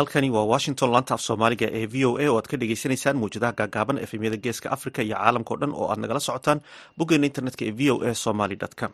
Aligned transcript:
halkani 0.00 0.30
waa 0.36 0.44
washington 0.52 0.90
laanta 0.94 1.14
af 1.16 1.22
soomaaliga 1.28 1.66
ee 1.78 1.86
v 1.92 2.04
o 2.08 2.10
a 2.22 2.26
oo 2.30 2.36
aad 2.40 2.48
ka 2.50 2.56
dhegeysaneysaan 2.60 3.16
mawjadaha 3.22 3.52
gaagaaban 3.60 3.98
efemyada 4.06 4.36
geeska 4.44 4.68
africa 4.76 5.00
iyo 5.06 5.16
caalamkao 5.20 5.56
dhan 5.60 5.72
oo 5.80 5.86
aad 5.92 6.00
nagala 6.04 6.20
socotaan 6.28 6.60
boggeena 6.98 7.26
internetka 7.30 7.62
ee 7.68 7.74
v 7.78 7.90
o 7.92 7.96
a 8.08 8.14
somaly 8.24 8.56
com 8.80 8.92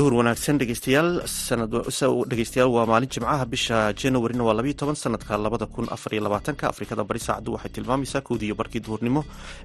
duhur 0.00 0.14
wanaagsan 0.20 0.58
dhegeystayaal 0.60 1.08
dhegeystayaal 2.32 2.70
waa 2.76 2.86
maalin 2.90 3.10
jimcaha 3.14 3.44
bisha 3.54 3.78
januarina 4.02 4.44
waa 4.48 4.54
labayo 4.58 4.74
toban 4.82 4.96
sanadka 5.02 5.36
labada 5.46 5.66
kun 5.74 5.86
afar 5.96 6.12
iyo 6.14 6.22
labaatanka 6.26 6.64
afrikada 6.72 7.04
bari 7.10 7.20
saacaddu 7.26 7.50
waxay 7.56 7.72
tilmaamaysaa 7.76 8.22
kowdii 8.28 8.48
iyo 8.50 8.56
barkii 8.60 8.80
duhurnimo. 8.86 9.20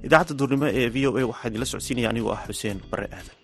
Idaacadda 0.06 0.38
duhurnimo 0.38 0.66
ee 0.80 0.88
v 0.94 0.96
o 1.08 1.10
a 1.20 1.24
waxaa 1.32 1.48
idinla 1.50 1.66
socodsiinaya 1.72 2.08
anigoo 2.12 2.32
ah 2.36 2.42
xuseen 2.48 2.78
bare 2.92 3.06
aadan 3.16 3.34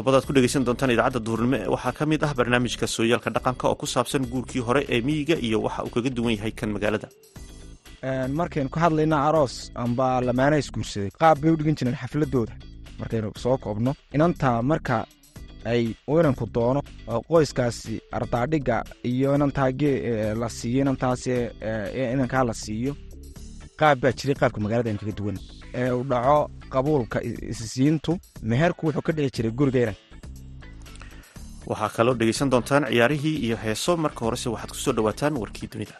qodobada 0.00 0.18
ad 0.20 0.26
ku 0.26 0.32
dhegeysan 0.36 0.64
doontaan 0.66 0.90
idaacadda 0.94 1.20
duhurnimo 1.26 1.58
waxaa 1.74 1.92
ka 1.98 2.04
mid 2.10 2.22
ah 2.24 2.32
barnaamijka 2.38 2.86
sooyaalka 2.96 3.30
dhaqanka 3.36 3.64
oo 3.68 3.74
ku 3.80 3.86
saabsan 3.94 4.22
guurkii 4.32 4.62
hore 4.66 4.82
ee 4.88 5.00
miyiga 5.06 5.36
iyo 5.46 5.58
waxa 5.66 5.84
uu 5.84 5.90
kaga 5.94 6.10
duwan 6.16 6.32
yahay 6.36 6.52
kan 6.58 6.70
magaalada. 6.74 7.08
Markaynu 8.38 8.70
ka 8.74 8.80
hadlayna 8.84 9.16
aroos 9.28 9.54
amba 9.84 10.06
lamaana 10.28 10.56
isguursaday 10.62 11.10
qaab 11.20 11.36
bay 11.42 11.50
u 11.52 11.56
dhigan 11.60 11.76
jireen 11.78 11.96
xafladooda. 12.02 12.54
Markaynu 13.00 13.28
soo 13.44 13.56
koobno 13.64 13.92
inantaa 14.16 14.62
marka 14.70 14.96
ay 15.72 15.82
inanku 16.08 16.44
doono 16.54 16.80
oo 17.12 17.20
qoyskaasi 17.28 17.94
ardaadhiga 18.16 18.76
iyo 19.12 19.34
inantaa 19.36 19.68
la 20.42 20.48
siiyo 20.48 20.80
inantaas 20.84 21.26
inankaa 22.14 22.44
la 22.48 22.54
siiyo 22.62 22.92
qaab 23.80 23.96
baa 24.02 24.12
jiray 24.18 24.34
qaabka 24.40 24.58
magaalada 24.64 24.88
aynu 24.90 25.00
kaga 25.04 25.14
duwan 25.20 25.36
ee 25.74 25.90
uu 25.96 26.04
dhaco 26.12 26.50
qabuulka 26.72 27.18
isisiintu 27.52 28.12
meherku 28.42 28.86
wuxuu 28.86 29.02
ka 29.06 29.12
dhici 29.12 29.30
jiray 29.36 29.52
guriga 29.58 29.80
inan 29.84 29.96
waxaa 31.70 31.88
kaloo 31.96 32.14
dhegeysan 32.20 32.50
doontaan 32.50 32.84
ciyaarihii 32.90 33.36
iyo 33.46 33.56
heeso. 33.64 33.96
Marka 33.96 34.20
horese 34.24 34.48
waxaad 34.54 34.70
ku 34.70 34.76
soo 34.84 34.92
dhawaataan 34.96 35.36
warkii 35.42 35.68
dunida 35.72 35.94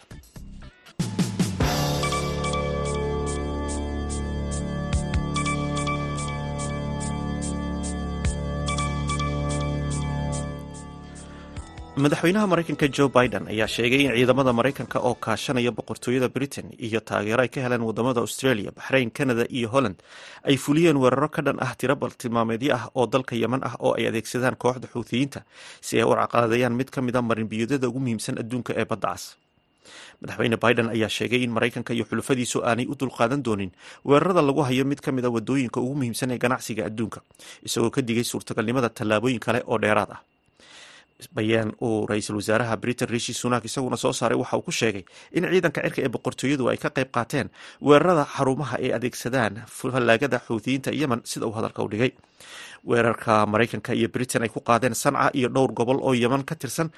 madaxweynaha 12.05 12.47
maraykanka 12.53 12.87
jo 12.97 13.05
biden 13.17 13.45
ayaa 13.53 13.67
sheegay 13.77 14.01
in 14.07 14.13
ciidamada 14.17 14.53
maraykanka 14.59 14.99
oo 15.09 15.15
kaashanaya 15.25 15.71
boqortooyada 15.79 16.29
britain 16.37 16.67
iyo 16.87 17.01
taageero 17.01 17.43
ay 17.45 17.49
ka 17.55 17.61
heleen 17.65 17.83
waddamada 17.89 18.21
australia 18.25 18.71
baxrayn 18.79 19.11
canada 19.19 19.45
iyo 19.59 19.69
holland 19.75 19.97
ay 20.49 20.57
fuliyeen 20.57 20.97
weeraro 21.03 21.29
ka 21.29 21.43
dhan 21.47 21.59
ah 21.67 21.75
tiro 21.81 21.95
baltilmaameedyo 22.03 22.71
ah 22.79 22.85
oo 22.95 23.07
dalka 23.15 23.35
yeman 23.43 23.61
ah 23.69 23.75
oo 23.85 23.93
ay 23.99 24.07
adeegsadaan 24.11 24.57
kooxda 24.63 24.89
xuutiyiinta 24.95 25.41
si 25.87 25.99
ay 26.01 26.05
u 26.09 26.15
caqaladayaan 26.21 26.73
mid 26.81 26.89
ka 26.95 27.01
mid 27.03 27.17
a 27.17 27.23
marinbiyoodyada 27.31 27.89
ugu 27.91 28.01
muhiimsan 28.05 28.39
adduunka 28.43 28.73
ee 28.81 28.87
badda 28.93 29.09
cas. 29.13 29.25
Madaxweyne 30.23 30.57
biden 30.65 30.89
ayaa 30.95 31.09
sheegay 31.19 31.43
in 31.47 31.53
maraykanka 31.57 31.93
iyo 31.97 32.05
xulufadiisu 32.11 32.59
aanay 32.65 32.87
u 32.87 32.95
dulqaadan 33.01 33.43
doonin 33.47 33.71
weerarada 34.09 34.43
lagu 34.49 34.63
hayo 34.69 34.85
mid 34.93 35.01
ka 35.05 35.11
mid 35.13 35.25
a 35.25 35.31
waddooyinka 35.37 35.79
ugu 35.85 35.95
muhiimsan 36.01 36.31
ee 36.31 36.39
ganacsiga 36.45 36.83
adduunka 36.89 37.21
isagoo 37.69 37.91
ka 37.97 38.01
digay 38.09 38.25
suurtagalnimada 38.33 38.89
tallaabooyin 38.99 39.41
kale 39.47 39.61
oo 39.73 39.79
dheeraad 39.85 40.13
ah 40.17 40.21
bayaan 41.37 41.71
uu 41.83 42.07
ra'iisul 42.11 42.37
wasaaraha 42.41 42.77
britain 42.83 43.09
rishi 43.15 43.33
sunak 43.35 43.65
isaguna 43.69 43.97
soo 43.97 44.13
saaray. 44.13 44.39
Waxa 44.43 44.57
uu 44.57 44.63
ku 44.69 44.73
sheegay 44.81 45.05
in 45.37 45.45
ciidanka 45.53 45.81
cirka 45.85 46.01
ee 46.07 46.09
boqortooyadu 46.17 46.65
ay 46.73 46.77
ka 46.85 46.89
qayb 46.97 47.11
qaateen 47.17 47.49
weerarada 47.89 48.25
xarumaha 48.35 48.77
ay 48.83 48.91
adeegsadaan 48.97 49.55
fallaagada 49.79 50.39
xuutiyiinta 50.49 50.91
yemen 51.01 51.21
sida 51.31 51.47
uu 51.47 51.53
hadalka 51.59 51.83
u 51.83 51.89
dhigay. 51.93 52.13
Weerarka 52.91 53.45
maraykanka 53.47 53.93
iyo 53.95 54.09
britain 54.09 54.43
ay 54.43 54.49
ku 54.49 54.61
qaadeen 54.65 54.95
sanca 54.95 55.29
iyo 55.37 55.49
dhowr 55.53 55.73
gobol 55.77 55.99
oo 56.01 56.15
yeman 56.17 56.45
ka 56.49 56.55
tirsan 56.57 56.89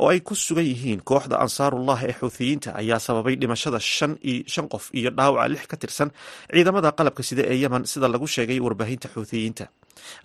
oo 0.00 0.08
ay 0.12 0.20
ku 0.20 0.34
sugan 0.34 0.64
yihiin 0.68 1.00
kooxda 1.00 1.40
ansaarullah 1.40 1.98
ee 2.04 2.12
xuutiyiinta 2.20 2.76
ayaa 2.76 2.98
sababay 3.00 3.36
dhimashada 3.40 3.80
shan 3.80 4.66
qof 4.72 4.84
iyo 4.92 5.10
dhaawaca 5.10 5.48
lix 5.48 5.64
ka 5.72 5.76
tirsan 5.80 6.10
ciidamada 6.52 6.92
qalabka 6.98 7.22
sida 7.28 7.42
ee 7.52 7.56
yemen 7.64 7.84
sida 7.92 8.08
lagu 8.12 8.26
sheegay 8.34 8.60
warbaahinta 8.60 9.08
xuutiyiinta 9.14 9.64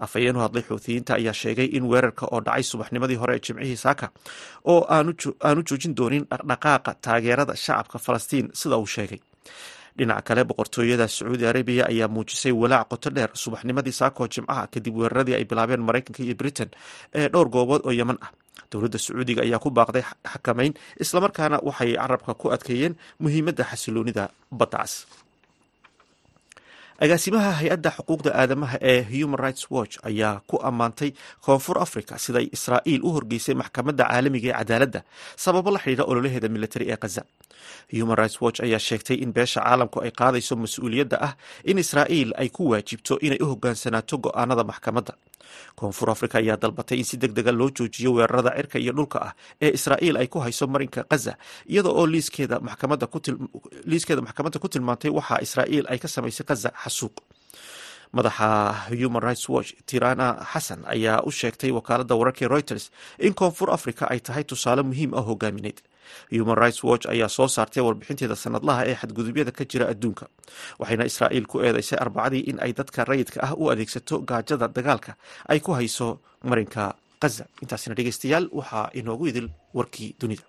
afhayeen 0.05 0.35
u 0.35 0.39
hadlay 0.45 0.63
xuutiyiinta 0.69 1.11
ayaa 1.19 1.33
sheegay 1.41 1.67
in 1.77 1.83
weerarka 1.91 2.25
oo 2.33 2.39
dhacay 2.45 2.63
subaxnimadii 2.71 3.15
hore 3.21 3.33
ee 3.35 3.39
jimcihii 3.45 3.77
saaka 3.85 4.05
oo 4.71 4.79
aanu 5.47 5.61
joojin 5.69 5.93
doonin 5.97 6.23
dhaqdhaqaaqa 6.31 6.91
taageerada 7.05 7.53
shacabka 7.65 7.97
falastiin 8.05 8.47
sida 8.59 8.77
uu 8.77 8.87
sheegay. 8.95 9.19
Dhinaca 9.97 10.21
kale 10.27 10.41
boqortooyada 10.49 11.05
sacuudi 11.07 11.45
arabiya 11.51 11.83
ayaa 11.91 12.07
muujisay 12.15 12.51
walaac 12.61 12.87
qoto 12.91 13.09
dheer 13.15 13.29
subaxnimadii 13.43 13.95
saakoo 13.99 14.27
jimcaha 14.33 14.63
kadib 14.73 14.95
weeraradii 14.99 15.35
ay 15.39 15.45
bilaabeen 15.49 15.83
maraykanka 15.87 16.21
iyo 16.25 16.35
britain 16.41 16.69
ee 17.19 17.27
dhowr 17.33 17.47
goobood 17.55 17.81
oo 17.87 17.93
yeman 17.99 18.17
ah. 18.25 18.31
Dowladda 18.71 18.99
sacuudiga 19.05 19.41
ayaa 19.47 19.59
ku 19.63 19.69
baaqday 19.77 20.03
xakamayn 20.33 20.73
islamarkaana 21.03 21.57
waxay 21.67 21.91
carabka 22.01 22.33
ku 22.41 22.45
adkeeyeen 22.55 22.93
muhiimadda 23.23 23.63
xasiloonida 23.71 24.23
badda 24.59 24.77
cas 24.83 24.93
agaasimaha 27.03 27.51
hay'adda 27.59 27.89
xuquuqda 27.97 28.31
aadamaha 28.41 28.77
ee 28.91 29.01
human 29.13 29.39
rights 29.45 29.63
watch 29.75 29.95
ayaa 30.09 30.39
ku 30.49 30.55
ammaantay 30.69 31.11
koonfur 31.45 31.77
africa 31.85 32.15
siday 32.25 32.45
israa'iil 32.55 33.01
u 33.03 33.09
horgeysay 33.15 33.55
maxkamadda 33.61 34.03
caalamiga 34.11 34.49
ee 34.51 34.57
cadaaladda 34.59 34.99
sababo 35.43 35.69
la 35.75 35.79
xidhiidha 35.83 36.03
ololaheeda 36.11 36.47
militari 36.55 36.85
ee 36.91 36.97
khaza 37.03 37.21
human 37.99 38.17
rights 38.21 38.37
watch 38.43 38.59
ayaa 38.67 38.79
sheegtay 38.87 39.17
in 39.23 39.31
beesha 39.35 39.59
caalamku 39.67 39.97
ay 40.05 40.11
qaadayso 40.19 40.53
mas'uuliyadda 40.63 41.17
ah 41.27 41.33
in 41.71 41.77
israa'iil 41.83 42.31
ay 42.41 42.49
ku 42.57 42.63
waajibto 42.71 43.13
inay 43.25 43.39
u 43.43 43.45
hogaansanaato 43.51 44.15
go'aanada 44.25 44.63
maxkamadda 44.71 45.13
koonfur 45.79 46.09
africa 46.15 46.35
ayaa 46.41 46.57
dalbatay 46.63 46.97
in 46.97 47.03
si 47.09 47.17
deg 47.17 47.31
dega 47.37 47.51
loo 47.59 47.69
joojiyo 47.77 48.09
weerarada 48.17 48.51
cirka 48.57 48.77
iyo 48.83 48.93
dhulka 48.97 49.19
ah 49.27 49.31
ee 49.65 49.71
israa'iil 49.77 50.17
ay 50.21 50.27
ku 50.27 50.39
hayso 50.45 50.65
marinka 50.67 51.01
khaza 51.11 51.33
iyada 51.73 51.89
oo 51.89 52.05
liiskeeda 52.07 52.59
maxkamadda 52.67 54.59
ku 54.59 54.67
tilmaantay 54.73 55.11
waxa 55.17 55.35
israa'iil 55.45 55.85
ay 55.91 55.99
ka 56.03 56.07
samaysay 56.07 56.45
khaza 56.49 56.69
xasuuq. 56.83 57.15
Madaxa 58.15 58.47
human 58.89 59.21
rights 59.27 59.49
watch 59.49 59.73
tirana 59.89 60.27
xasan 60.53 60.81
ayaa 60.87 61.21
u 61.27 61.31
sheegtay 61.31 61.71
wakaaladda 61.77 62.15
wararkii 62.19 62.47
reuters 62.47 62.91
in 63.19 63.33
koonfur 63.33 63.69
africa 63.77 64.03
ay 64.13 64.19
tahay 64.19 64.43
tusaale 64.43 64.83
muhiim 64.89 65.11
ah 65.19 65.23
hogaamineed 65.29 65.79
human 66.35 66.57
rights 66.63 66.79
watch 66.89 67.05
ayaa 67.13 67.29
soo 67.37 67.47
saartay 67.55 67.83
warbixinteeda 67.87 68.35
sanadlaha 68.43 68.81
ee 68.91 68.95
xadgudubyada 69.01 69.51
ka 69.57 69.63
jira 69.71 69.85
adduunka 69.93 70.25
waxayna 70.81 71.05
israa'iil 71.11 71.45
ku 71.51 71.57
eedeysay 71.67 71.97
arbacadii 72.05 72.43
in 72.51 72.57
ay 72.65 72.71
dadka 72.79 73.05
rayidka 73.11 73.39
ah 73.47 73.51
u 73.61 73.69
adeegsato 73.73 74.15
gaajada 74.31 74.67
dagaalka 74.77 75.11
ay 75.53 75.59
ku 75.65 75.71
hayso 75.79 76.07
marinka 76.51 76.83
khaza 77.21 77.45
intaasina 77.63 77.95
dhegeystayaal 77.99 78.45
waxaa 78.59 78.85
inoogu 78.99 79.25
idil 79.31 79.47
warkii 79.77 80.09
dunida 80.21 80.43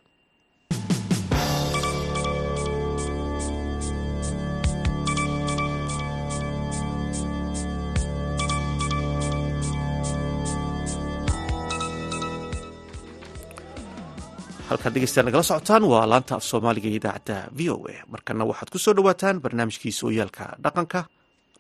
halkaad 14.70 14.94
dhegeystayaal 14.96 15.28
nagala 15.28 15.46
socotaan 15.48 15.84
waa 15.92 16.04
laanta 16.12 16.32
af 16.38 16.44
soomaaliga 16.50 16.88
iyo 16.90 16.98
idaacadda 17.00 17.36
v 17.58 17.60
o 17.74 17.76
a. 17.92 17.96
Markana 18.12 18.48
waxaad 18.50 18.70
ku 18.72 18.78
soo 18.84 18.94
dhowaataan 18.96 19.36
barnaamijkii 19.44 19.94
sooyaalka 20.00 20.44
dhaqanka. 20.64 21.00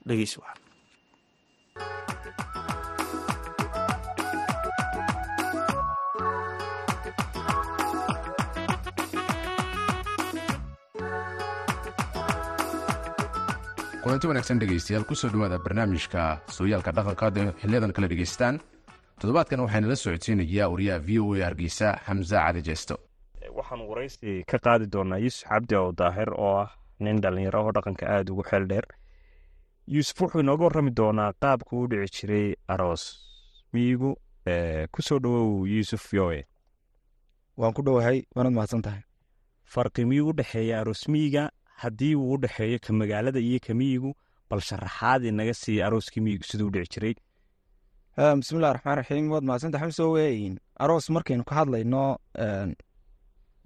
Dhegeysi 0.08 0.36
wacan. 0.42 0.62
Kulanti 14.02 14.26
wanaagsan 14.30 14.60
dhegaystayaal 14.62 15.02
ku 15.08 15.14
soo 15.18 15.28
dhowaada 15.32 15.58
barnaamijka 15.58 16.38
sooyaalka 16.56 16.90
dhaqanka 16.94 17.24
ad 17.30 17.36
xiliyadan 17.60 17.92
kala 17.96 18.06
dhegaystaan 18.12 18.54
toddobaadkan 19.20 19.60
waxaana 19.64 19.88
la 19.88 19.96
socodsiinayaa 19.96 20.68
wariyaha 20.72 20.98
v 21.06 21.18
o 21.20 21.34
a 21.34 21.44
hargeysa 21.48 21.88
xamse 22.06 22.36
cali 22.36 22.62
jeesto 22.68 22.94
waxaan 23.58 23.80
waraysi 23.90 24.44
ka 24.50 24.58
qaadi 24.58 24.86
doonaa 24.94 25.18
yuusuf 25.24 25.48
cabdi 25.48 25.74
oo 25.76 25.92
daahir 25.92 26.30
oo 26.34 26.56
ah 26.64 26.70
nin 27.00 27.20
dhallinyaro 27.20 27.60
oo 27.64 27.72
dhaqanka 27.76 28.04
aada 28.08 28.32
ugu 28.32 28.42
xeel 28.50 28.66
dheer. 28.68 28.86
Yuusuf 29.94 30.20
wuxuu 30.20 30.40
inooga 30.40 30.64
warrami 30.64 30.90
doonaa 30.90 31.32
qaabka 31.42 31.76
u 31.76 31.86
dhici 31.88 32.12
jiray 32.26 32.54
aroos. 32.68 33.02
Miyigu 33.72 34.10
ku 34.92 35.02
soo 35.02 35.18
dhowow 35.18 35.66
yuusuf 35.66 36.12
yoe 36.14 36.44
waan 37.56 37.72
ku 37.72 37.82
dhowahay 37.82 38.18
waanad 38.34 38.52
mahadsan 38.52 38.82
tahay 38.82 39.02
farqi 39.64 40.04
miyuu 40.04 40.28
u 40.30 40.32
dhexeeya 40.38 40.80
aroosmiyiga 40.80 41.50
haddii 41.82 42.14
uu 42.16 42.32
u 42.34 42.38
dhexeeyo 42.42 42.78
ka 42.84 42.92
magaalada 42.92 43.40
iyo 43.40 43.58
ka 43.66 43.74
miyigu 43.74 44.10
bal 44.50 44.60
sharaxaadii 44.60 45.30
naga 45.32 45.54
siiya 45.54 45.86
arooskii 45.86 46.20
miyigu 46.20 46.44
siduu 46.44 46.66
u 46.68 46.70
dhici 46.70 46.90
jiray 47.00 47.14
bismillahi 48.16 48.74
raxmaan 48.76 48.96
raxiim 49.00 49.26
waad 49.32 49.44
mahadsantahay 49.48 49.88
xamsoo 49.88 50.10
weeyin 50.16 50.54
aroos 50.84 51.06
markaynu 51.16 51.44
ka 51.48 51.54
hadlayno 51.58 52.02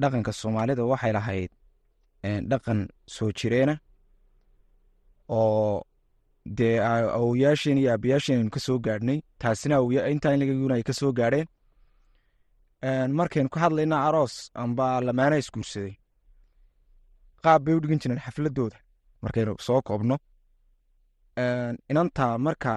dhaqanka 0.02 0.32
soomaalida 0.40 0.82
waxay 0.92 1.12
lahayd 1.18 1.50
dhaqan 2.50 2.78
soo 3.16 3.30
jireena 3.38 3.74
oo 5.38 5.82
dee 6.58 6.76
awoyaasheen 7.18 7.78
iyo 7.78 7.88
aabayaasheen 7.92 8.38
aynu 8.40 8.50
ka 8.56 8.60
soo 8.66 8.78
gaadhnay. 8.86 9.18
Taasina 9.40 9.76
intaa 10.12 10.32
in 10.34 10.40
lagaguna 10.42 10.74
ay 10.74 10.82
ka 10.88 10.92
gaadheen. 11.18 11.46
Markaynu 13.18 13.48
ka 13.54 13.58
hadlayno 13.64 13.96
aroos 14.08 14.34
amba 14.62 14.86
lamaana 15.06 15.36
isguursaday 15.42 15.94
qaab 17.44 17.60
bay 17.64 17.74
u 17.76 17.80
dhigan 17.82 18.00
jireen 18.02 18.20
xafladooda. 18.26 18.76
Markaynu 19.22 19.52
soo 19.66 19.80
koobno. 19.88 20.16
Inanta 21.90 22.26
marka 22.46 22.72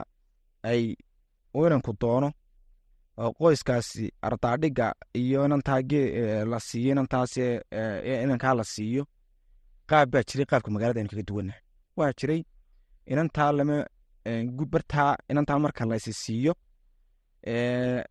ay 0.72 0.96
inanku 1.68 1.92
doono 2.02 2.30
oo 3.18 3.32
qoyskaasi 3.40 4.06
ardaadhiga 4.28 4.88
iyo 5.22 5.46
inantaa 5.46 5.80
la 6.52 6.60
siiyo 6.68 6.92
inantaas 6.92 7.38
inankaa 8.24 8.54
la 8.60 8.64
siiyo 8.74 9.04
qaab 9.90 10.10
baa 10.12 10.24
jiray 10.30 10.46
qaabka 10.52 10.70
magaalada 10.72 11.00
aynu 11.00 11.10
kaga 11.14 11.24
duwannahay 11.30 11.62
waa 11.98 12.12
jiray 12.20 12.42
inantaa 13.12 13.52
lama 13.58 13.78
bartaa 14.74 15.12
inantaa 15.32 15.60
marka 15.64 15.86
la 15.90 15.96
isi 15.96 16.14
siiyo 16.14 16.54
ee 17.54 18.04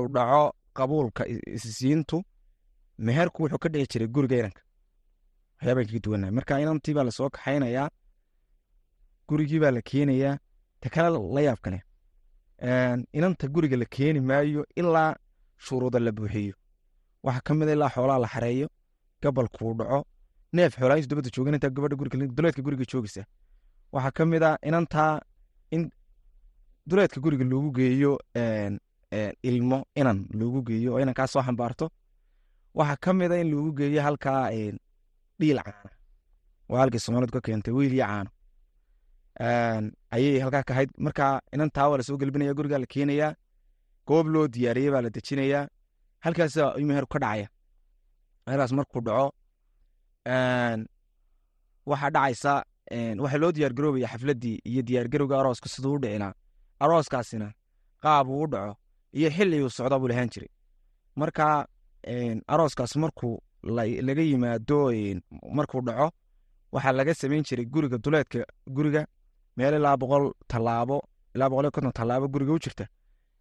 uu 0.00 0.08
dhaco 0.14 0.52
qabuulka 0.76 1.22
isisiintu 1.56 2.16
meherku 2.98 3.42
wuxuu 3.42 3.58
ka 3.62 3.68
dhici 3.68 3.88
jiray 3.92 4.08
guriga 4.14 4.36
inanka. 4.38 4.62
Waxyaabaan 5.56 5.86
kaga 5.86 6.00
duwannahay 6.04 6.32
marka 6.38 6.60
inantii 6.62 6.94
baa 6.96 7.04
la 7.08 7.10
soo 7.10 7.28
kaxaynayaa 7.34 7.88
gurigii 9.28 9.60
baa 9.62 9.70
la 9.76 9.82
keenayaa 9.88 10.38
ta 10.80 10.88
kale 10.94 11.08
la 11.34 11.40
yaab 11.46 11.58
kale 11.64 11.78
inanta 12.62 13.46
guriga 13.48 13.76
la 13.76 13.84
keeni 13.84 14.20
maayo 14.20 14.66
ilaa 14.76 15.14
shuruuda 15.56 15.98
la 16.00 16.12
buuxiyo. 16.12 16.54
Waxaa 17.22 17.40
ka 17.46 17.54
mid 17.54 17.68
a 17.68 17.72
ilaa 17.72 17.88
xoolaha 17.94 18.18
la 18.18 18.28
xareeyo 18.28 18.68
gabalkuu 19.22 19.74
dhaco 19.78 20.04
neef 20.52 20.72
xoolaayisu 20.78 21.08
dabadda 21.08 21.30
joogan 21.34 21.54
intaa 21.54 21.70
gabadha 21.70 21.96
guriga 21.96 22.16
duleedka 22.36 22.62
guriga 22.62 22.84
joogaysa 22.92 23.22
waxaa 23.92 24.10
ka 24.16 24.24
mid 24.26 24.42
a 24.42 24.50
inantaa 24.68 25.20
in 25.70 25.90
duleedka 26.86 27.20
guriga 27.20 27.44
loogu 27.44 27.70
geeyo 27.78 28.12
ilmo 29.42 29.78
inan 30.00 30.18
loogu 30.38 30.62
geeyo 30.68 30.94
oo 30.94 31.00
inankaa 31.00 31.26
soo 31.26 31.42
xambaarto. 31.42 31.86
Waxaa 32.74 32.96
ka 33.04 33.12
mid 33.12 33.32
a 33.32 33.36
in 33.40 33.50
loogu 33.50 33.72
geeyo 33.78 34.02
halkaa 34.02 34.50
dhiil 35.40 35.58
caana. 35.66 35.90
Waa 36.68 36.80
halkii 36.80 36.98
soomaalidu 37.04 37.32
ka 37.32 37.40
keentay 37.40 37.74
wiil 37.74 37.94
iyo 37.94 38.04
caano 38.06 38.30
ayay 39.40 40.38
halkaa 40.44 40.62
ka 40.62 40.72
ahayd 40.74 40.90
marka 40.98 41.40
inantaa 41.54 41.88
waa 41.90 41.96
la 42.00 42.02
soo 42.02 42.16
gelbinaya 42.18 42.54
gurigaa 42.54 42.78
la 42.78 42.86
keenayaa 42.86 43.34
goob 44.06 44.26
loo 44.34 44.46
diyaariyey 44.48 44.90
baa 44.90 45.02
la 45.06 45.10
dejinayaa 45.10 45.68
halkaasa 46.24 46.74
meher 46.88 47.06
ka 47.06 47.18
dhacaya. 47.18 47.48
Meherkaas 48.46 48.72
markuu 48.72 49.00
dhaco 49.00 49.26
waxaa 51.86 52.10
dhacaysa 52.10 52.52
waxaa 53.22 53.38
loo 53.42 53.52
diyaargaroobaya 53.52 54.08
xafladdii 54.12 54.56
iyo 54.70 54.82
diyaargarowga 54.88 55.40
arooska 55.40 55.68
siduu 55.68 55.94
u 55.94 55.98
dhicilaa 56.02 56.32
arooskaasina 56.84 57.52
qaab 58.02 58.28
uu 58.28 58.42
u 58.44 58.46
dhaco 58.52 58.74
iyo 59.18 59.28
xilli 59.36 59.62
uu 59.62 59.70
socda 59.70 59.98
buu 59.98 60.08
lahaan 60.08 60.28
jiray. 60.34 60.48
Marka 61.16 61.66
arooskaas 62.52 62.96
markuu 62.96 63.36
laga 64.06 64.22
yimaado 64.22 64.78
markuu 65.58 65.80
dhaco 65.88 66.10
waxaa 66.72 66.92
laga 66.92 67.14
samayn 67.14 67.44
jiray 67.48 67.64
guriga 67.74 67.98
duleedka 68.04 68.40
guriga 68.76 69.06
meel 69.58 69.74
ilaa 69.78 69.96
boqol 70.02 70.24
tallaabo 70.50 70.96
ilaa 71.34 71.48
boqol 71.50 71.64
iyo 71.66 71.72
konton 71.76 71.92
tallaabo 71.98 72.26
guriga 72.32 72.52
u 72.56 72.58
jirta 72.64 72.84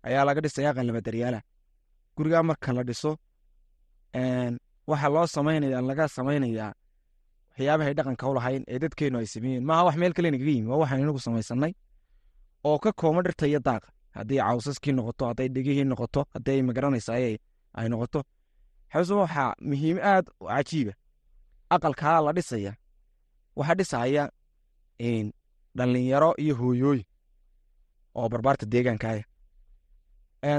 ayaa 0.07 0.23
laga 0.27 0.41
dhisaya 0.43 0.71
qalaba 0.77 1.01
daryaala. 1.07 1.39
Gurigaa 2.15 2.43
marka 2.49 2.69
la 2.77 2.83
dhiso 2.89 3.11
waxaa 4.89 5.09
loo 5.15 5.25
samaynaya 5.35 5.79
laga 5.89 6.05
samaynayaa 6.15 6.71
waxyaabahay 7.51 7.93
dhaqanka 7.97 8.25
u 8.29 8.33
lahayn 8.37 8.63
ee 8.73 8.79
dadkeenu 8.83 9.17
ay 9.21 9.27
sameeyeen. 9.33 9.63
Maaha 9.69 9.83
wax 9.87 9.95
meel 10.01 10.13
kale 10.13 10.29
nagaga 10.31 10.51
yimi 10.55 10.67
waa 10.71 10.79
waxaan 10.81 11.01
inagu 11.03 11.19
samaysanay 11.25 11.73
oo 12.69 12.77
ka 12.83 12.91
kooma 12.99 13.21
dhirta 13.25 13.45
iyo 13.47 13.59
daaqa. 13.67 13.87
Haddii 14.17 14.39
cawsaskii 14.47 14.93
noqoto 14.97 15.23
hadday 15.29 15.47
dhegihii 15.55 15.85
noqoto 15.91 16.21
hadday 16.33 16.59
magaranaysa 16.67 17.11
ay 17.77 17.87
noqoto. 17.91 18.19
Xabse 18.93 19.13
waxaa 19.21 19.49
muhiim 19.69 19.97
aad 20.11 20.25
cajiiba. 20.49 20.93
Aqalkaa 21.75 22.17
la 22.25 22.31
dhisaya 22.37 22.71
waxaa 23.57 23.75
dhisaya 23.79 24.23
dhalinyaro 25.77 26.29
iyo 26.43 26.53
hooyooyin 26.61 27.05
oo 28.19 28.27
barbaarta 28.31 28.65
deegaankaaya 28.73 29.23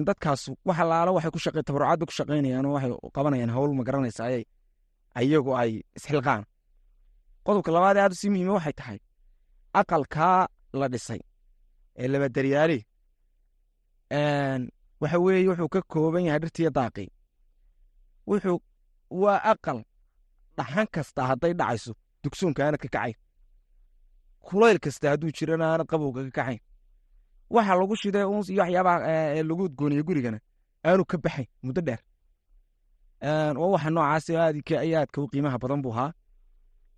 dadkaas 0.08 0.42
wax 0.68 0.78
alaalo 0.84 1.10
waxay 1.16 1.30
ku 1.34 1.38
shaqe 1.44 1.60
tabarucaadba 1.68 2.04
ku 2.08 2.12
shaqaynayaan 2.18 2.66
oo 2.68 2.74
waxay 2.76 2.92
qabanayaan 3.16 3.50
hawl 3.56 3.70
ma 3.78 3.82
garanaysa 3.88 4.22
ayay 4.28 4.44
ayagu 5.20 5.50
ay 5.62 5.70
isxilqaan. 5.96 6.42
Qodobka 7.46 7.70
labaad 7.76 7.96
ee 7.96 8.02
aad 8.04 8.12
u 8.14 8.18
sii 8.20 8.30
muhiima 8.32 8.52
waxay 8.58 8.74
tahay 8.80 8.98
aqalkaa 9.80 10.40
la 10.80 10.86
dhisay 10.92 11.20
ee 12.00 12.08
labadaryaali 12.12 12.78
waxa 15.00 15.18
weeye 15.24 15.48
wuxuu 15.48 15.68
ka 15.74 15.80
kooban 15.92 16.24
yahay 16.26 16.40
dhirtiiyo 16.42 16.70
daaqii. 16.78 17.08
Wuxuu 18.28 18.58
waa 19.22 19.38
aqal 19.52 19.78
dhaxan 20.58 20.86
kasta 20.94 21.20
hadday 21.30 21.52
dhacayso 21.60 21.92
dugsoonka 22.22 22.60
aanad 22.64 22.80
ka 22.82 22.88
kacayn 22.94 23.16
kulayl 24.46 24.78
kasta 24.78 25.10
hadduu 25.10 25.30
jirana 25.36 25.64
aanad 25.72 25.86
qabowga 25.86 26.20
ka 26.24 26.30
kacayn 26.38 26.60
waxa 27.50 27.74
lagu 27.80 27.94
shiday 27.96 28.24
uns 28.24 28.48
iyo 28.50 28.62
waxyaabaha 28.62 29.42
lagu 29.48 29.62
udgooniye 29.68 30.02
gurigana 30.02 30.38
aanu 30.86 31.04
ka 31.04 31.16
baxayn 31.18 31.46
muddo 31.62 31.80
dheer. 31.80 32.00
Waa 33.58 33.70
waxa 33.74 33.90
noocaasi 33.90 34.36
aadka 34.36 34.84
iyo 34.84 34.96
aadka 35.00 35.18
u 35.22 35.28
qiimaha 35.28 35.58
badan 35.58 35.82
buu 35.82 35.92
ahaa. 35.92 36.12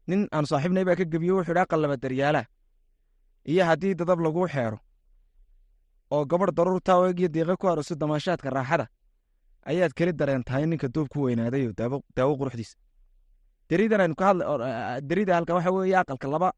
Nin 0.07 0.29
aan 0.33 0.47
saaxiibnay 0.47 0.85
baa 0.85 0.97
ka 0.97 1.05
gebiye 1.05 1.33
wuxuu 1.33 1.53
idhi 1.53 1.61
aqal 1.65 1.81
laba 1.81 1.97
daryaala. 1.97 2.43
Iyo 3.47 3.65
haddii 3.65 3.95
dadab 3.95 4.21
laguu 4.21 4.47
xeero 4.49 4.79
oo 6.11 6.25
gabadh 6.27 6.53
daruurta 6.55 6.93
iyo 7.19 7.29
deeqa 7.29 7.57
ku 7.57 7.69
aroso 7.69 7.95
damaashaadka 7.95 8.51
raaxada 8.51 8.87
ayaad 9.71 9.93
keli 9.95 10.13
dareen 10.13 10.43
tahay 10.45 10.67
ninka 10.67 10.89
doob 10.89 11.09
ku 11.09 11.23
weynaaday 11.23 11.67
oo 11.69 12.03
daawo 12.17 12.37
quruxdiisa. 12.37 12.77
Derida 13.71 15.35
halka 15.37 15.55
waxa 15.55 15.71
weeye 15.71 15.97
aqalka 15.97 16.29
laba 16.29 16.53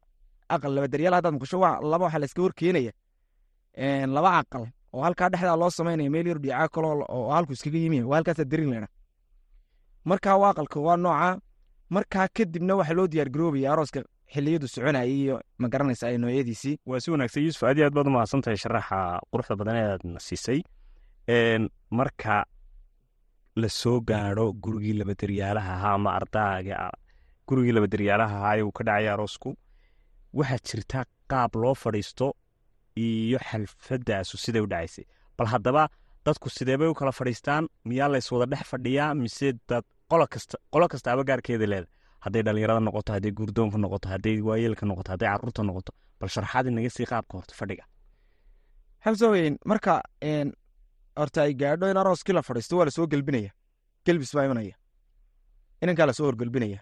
aqal 0.49 0.71
laba 0.75 0.87
daryaal 0.87 1.13
haddaad 1.17 1.33
maqasho 1.37 1.57
waa 1.63 1.79
laba 1.91 2.05
waxaa 2.05 2.19
la 2.19 2.25
iska 2.25 2.41
horkeenaya. 2.41 2.91
Laba 4.15 4.29
aqal 4.41 4.65
oo 4.93 5.01
halkaa 5.03 5.29
dhexdaa 5.29 5.57
loo 5.61 5.69
samaynaya 5.69 6.09
meel 6.09 6.27
yar 6.27 6.39
dhicaa 6.43 6.67
kaloo 6.73 7.05
oo 7.09 7.29
halku 7.35 7.53
iskaga 7.53 7.77
yimi 7.77 7.99
waa 8.03 8.17
halkaasaa 8.17 8.45
derin 8.51 8.69
leena 8.71 8.87
markaa 10.05 10.37
waa 10.41 10.49
aqalka 10.53 10.79
waa 10.87 10.97
nooca 10.97 11.29
markaa 11.89 12.27
kadibna 12.35 12.73
waxaa 12.79 12.93
loo 12.97 13.07
diyaar 13.07 13.29
garoobaya 13.33 13.71
arooska 13.73 13.99
xiliyadu 14.33 14.67
soconayay 14.67 15.11
iyo 15.21 15.35
ma 15.57 15.67
garanaysa 15.69 16.07
ay 16.07 16.17
noocyadiisii. 16.17 16.75
Waa 16.85 16.99
si 16.99 17.11
wanaagsan 17.11 17.43
yuusuf 17.43 17.63
aad 17.63 17.77
iyo 17.77 17.85
aad 17.87 17.93
baad 17.97 18.07
umahadsan 18.07 18.41
tahay 18.41 18.57
sharaxa 18.63 18.97
quruxda 19.31 19.55
badan 19.59 19.75
ee 19.81 19.87
aad 19.93 20.03
siisay 20.27 20.59
marka 21.99 22.45
la 23.55 23.69
soo 23.69 23.99
gaadho 24.09 24.45
gurigii 24.63 24.93
labadaryaalaha 24.99 25.71
ahaa 25.77 25.93
ama 25.97 26.09
ardaaga 26.19 26.77
gurigii 27.47 27.71
labadaryaalaha 27.77 28.35
ahaa 28.37 28.55
ee 28.59 28.71
ka 28.77 28.83
dhacaya 28.87 29.13
aroosku 29.13 29.49
waxaa 30.39 30.59
jirta 30.67 30.99
qaab 31.31 31.51
loo 31.61 31.73
fadhiisto 31.83 32.27
iyo 33.05 33.39
xalfadaasu 33.49 34.35
siday 34.43 34.61
u 34.65 34.67
dhacaysay 34.73 35.05
bal 35.37 35.47
haddaba 35.53 35.83
dadku 36.25 36.49
sideebay 36.49 36.87
u 36.87 36.93
kala 36.93 37.11
fadhiistaan? 37.11 37.63
Miyaa 37.89 38.09
lays 38.13 38.31
wada 38.31 38.45
dhex 38.55 38.63
fadhiyaa? 38.71 39.13
Mise 39.21 39.47
dad 39.69 39.83
qolo 40.11 40.25
kasta 40.33 40.57
qolo 40.73 40.87
kastaaba 40.93 41.23
gaarkeeda 41.29 41.65
leeda 41.73 41.87
hadday 42.25 42.41
dhallinyarada 42.45 42.79
noqoto 42.87 43.09
hadday 43.15 43.31
guurdoonka 43.37 43.77
noqoto 43.83 44.07
hadday 44.13 44.37
waayeelka 44.47 44.85
noqoto 44.85 45.09
hadday 45.13 45.29
carruurta 45.33 45.61
noqoto. 45.69 45.91
Bal 46.19 46.29
sharxaad 46.35 46.65
inaga 46.67 46.89
sii 46.89 47.05
qaabka 47.11 47.33
horta 47.37 47.53
fadhiga. 47.59 47.83
Xamsoweyn 49.03 49.57
marka 49.65 49.93
horta 51.19 51.39
ay 51.45 51.53
gaadho 51.61 51.85
in 51.91 51.97
arooskii 51.97 52.33
la 52.33 52.41
fadhiisto 52.41 52.77
waa 52.77 52.85
la 52.85 52.91
soo 52.91 53.07
gelbinaya. 53.07 53.51
Gelbis 54.05 54.31
baa 54.35 54.45
imanaya. 54.45 54.75
Inankaa 55.81 56.05
la 56.07 56.13
soo 56.13 56.25
horgelbinaya 56.29 56.79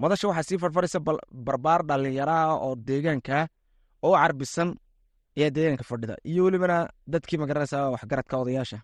madasha 0.00 0.28
waxaa 0.28 0.42
sii 0.48 0.58
farfaraysa 0.62 0.98
barbaar 1.46 1.80
dhallinyaraha 1.88 2.54
oo 2.66 2.74
deegaankaa 2.88 3.42
oo 4.06 4.14
carbisan 4.22 4.68
ayaa 5.38 5.50
deegaanka 5.56 5.84
fadhida. 5.90 6.14
Iyo 6.30 6.44
welibana 6.44 6.88
dadkii 7.12 7.38
magaranaysa 7.42 7.90
waxgaradka 7.94 8.34
odayaasha. 8.42 8.78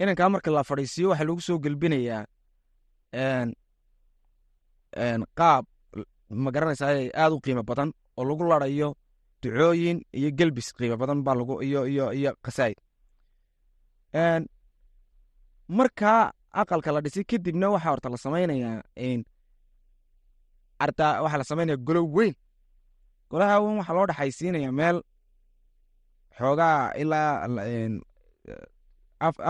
Inankaa 0.00 0.28
marka 0.32 0.50
la 0.50 0.62
fadhiisiyo 0.70 1.08
waxaa 1.10 1.24
lagu 1.28 1.40
soo 1.46 1.58
gelbinayaa 1.64 2.22
qaab 5.38 5.64
magaranaysa 6.30 6.86
aad 7.22 7.32
u 7.32 7.40
qiimo 7.44 7.62
badan 7.62 7.90
oo 8.18 8.24
lagu 8.28 8.44
larayo 8.50 8.88
ducooyin 9.42 9.98
iyo 10.18 10.30
gelbis 10.38 10.68
qiimo 10.78 10.96
badan 10.96 11.22
baa 11.26 11.34
lagu 11.34 11.62
iyo 11.62 11.86
iyo 11.86 12.32
markaa 15.68 16.32
aqalka 16.60 16.92
la 16.92 17.00
dhisay 17.04 17.24
kadibna 17.24 17.66
waxaa 17.74 17.90
horta 17.90 18.08
la 18.08 18.16
samaynayaa 18.16 18.82
arda 20.84 21.06
waxaa 21.22 21.38
la 21.40 21.44
samaynaya 21.50 21.76
golo 21.86 22.02
weyn. 22.16 22.34
Golaha 23.30 23.54
weyn 23.64 23.76
waxaa 23.80 23.94
loo 23.98 24.06
dhexaysiinaya 24.10 24.72
meel 24.78 24.98
xoogaa 26.38 26.92
ilaa 27.02 27.30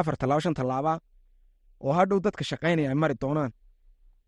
afar 0.00 0.14
tallaabo 0.20 0.40
shan 0.44 0.54
tallaaba 0.58 0.92
oo 1.86 1.92
hadhow 1.98 2.18
dadka 2.24 2.44
shaqaynaya 2.50 2.88
ay 2.92 2.94
mari 3.02 3.14
doonaan. 3.22 3.52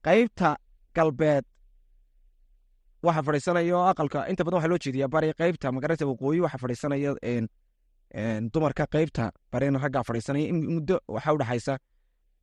Qaybta 0.07 0.49
galbeed 0.97 1.45
waxa 3.07 3.23
fadhiisanaya 3.27 3.73
oo 3.79 3.87
aqalka 3.93 4.19
inta 4.31 4.43
badan 4.45 4.57
waxaa 4.59 4.71
loo 4.73 4.79
jeediyaa 4.85 5.09
bari 5.15 5.29
qaybta 5.41 5.67
magarata 5.77 6.05
waqooyi 6.11 6.41
waxa 6.45 6.59
fadhiisanaya 6.63 7.11
dumarka 8.53 8.85
qaybta 8.95 9.25
barina 9.53 9.79
raggaa 9.85 10.03
fadhiisanaya 10.09 10.53
muddo 10.75 10.97
waxaa 11.15 11.33
udhexaysa 11.37 11.75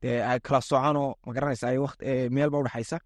dee 0.02 0.18
ay 0.30 0.40
kala 0.46 0.60
soconoo 0.70 1.10
magaranaysa 1.28 1.66
ay 1.72 1.78
meelba 2.36 2.58
udhexaysa 2.64 2.98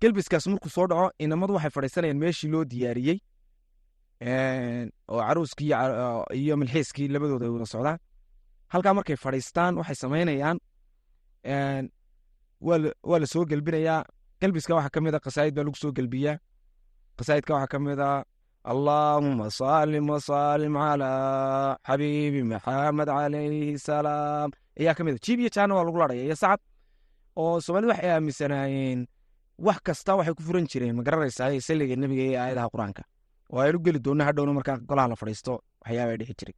gelbiskaas 0.00 0.46
markuu 0.52 0.70
soo 0.76 0.86
dhaco 0.90 1.06
inamadu 1.24 1.52
waxay 1.56 1.70
fadhiisanayaan 1.76 2.18
meeshii 2.24 2.50
loo 2.54 2.64
diyaariyey 2.72 3.18
oo 5.12 5.20
caruuskii 5.28 5.72
iyo 6.40 6.54
milxiiskii 6.60 7.08
labadooda 7.14 7.44
ay 7.46 7.52
wada 7.56 7.66
socdaan. 7.74 7.98
Halkaa 8.72 8.94
markay 8.98 9.16
fadhiistaan 9.24 9.72
waxay 9.80 9.94
samaynayaan 10.02 10.58
waa 12.60 13.18
la- 13.20 13.26
soo 13.32 13.44
gelbinayaa. 13.50 14.04
Gelbiska 14.40 14.74
waxaa 14.74 14.90
ka 14.94 15.00
mid 15.00 15.14
a 15.14 15.20
qasaa'id 15.26 15.54
baa 15.56 15.64
lagu 15.66 15.76
soo 15.82 15.92
gelbiyaa. 15.98 16.36
Qasaa'idka 17.18 17.52
waxaa 17.54 17.72
ka 17.72 17.78
mid 17.78 18.00
a 18.00 18.24
allaahuma 18.72 19.46
saalim 19.58 20.04
wasaalim 20.12 20.74
calaa 20.74 21.76
xabiibi 21.88 22.42
maxamed 22.52 23.08
calayhi 23.08 23.78
salaam. 23.78 24.48
Ayaa 24.80 24.94
ka 24.98 25.04
mid 25.04 25.14
a 25.16 25.18
jiib 25.24 25.38
iyo 25.40 25.50
jaana 25.56 25.74
waa 25.76 25.84
lagu 25.88 25.98
ladhaya 26.02 26.24
iyo 26.28 26.36
sacab 26.42 26.60
oo 27.40 27.60
soomaalida 27.64 27.92
waxay 27.92 28.10
aaminsanaayeen 28.10 29.00
wax 29.58 29.78
kasta 29.82 30.16
waxay 30.16 30.34
ku 30.34 30.42
furan 30.42 30.66
jireen. 30.66 30.94
Ma 30.96 31.02
garanaysaa 31.02 31.60
salliga 31.60 31.96
nebiga 31.96 32.22
iyo 32.22 32.38
aayadaha 32.40 32.68
qur'aanka. 32.74 33.02
Oo 33.52 33.60
aynu 33.60 33.78
geli 33.84 33.98
doonno 33.98 34.24
hadhowna 34.24 34.52
markaa 34.52 34.76
golaha 34.88 35.08
la 35.08 35.16
fadhiisto 35.16 35.52
waxyaaba 35.84 36.12
ay 36.12 36.18
jiray 36.40 36.54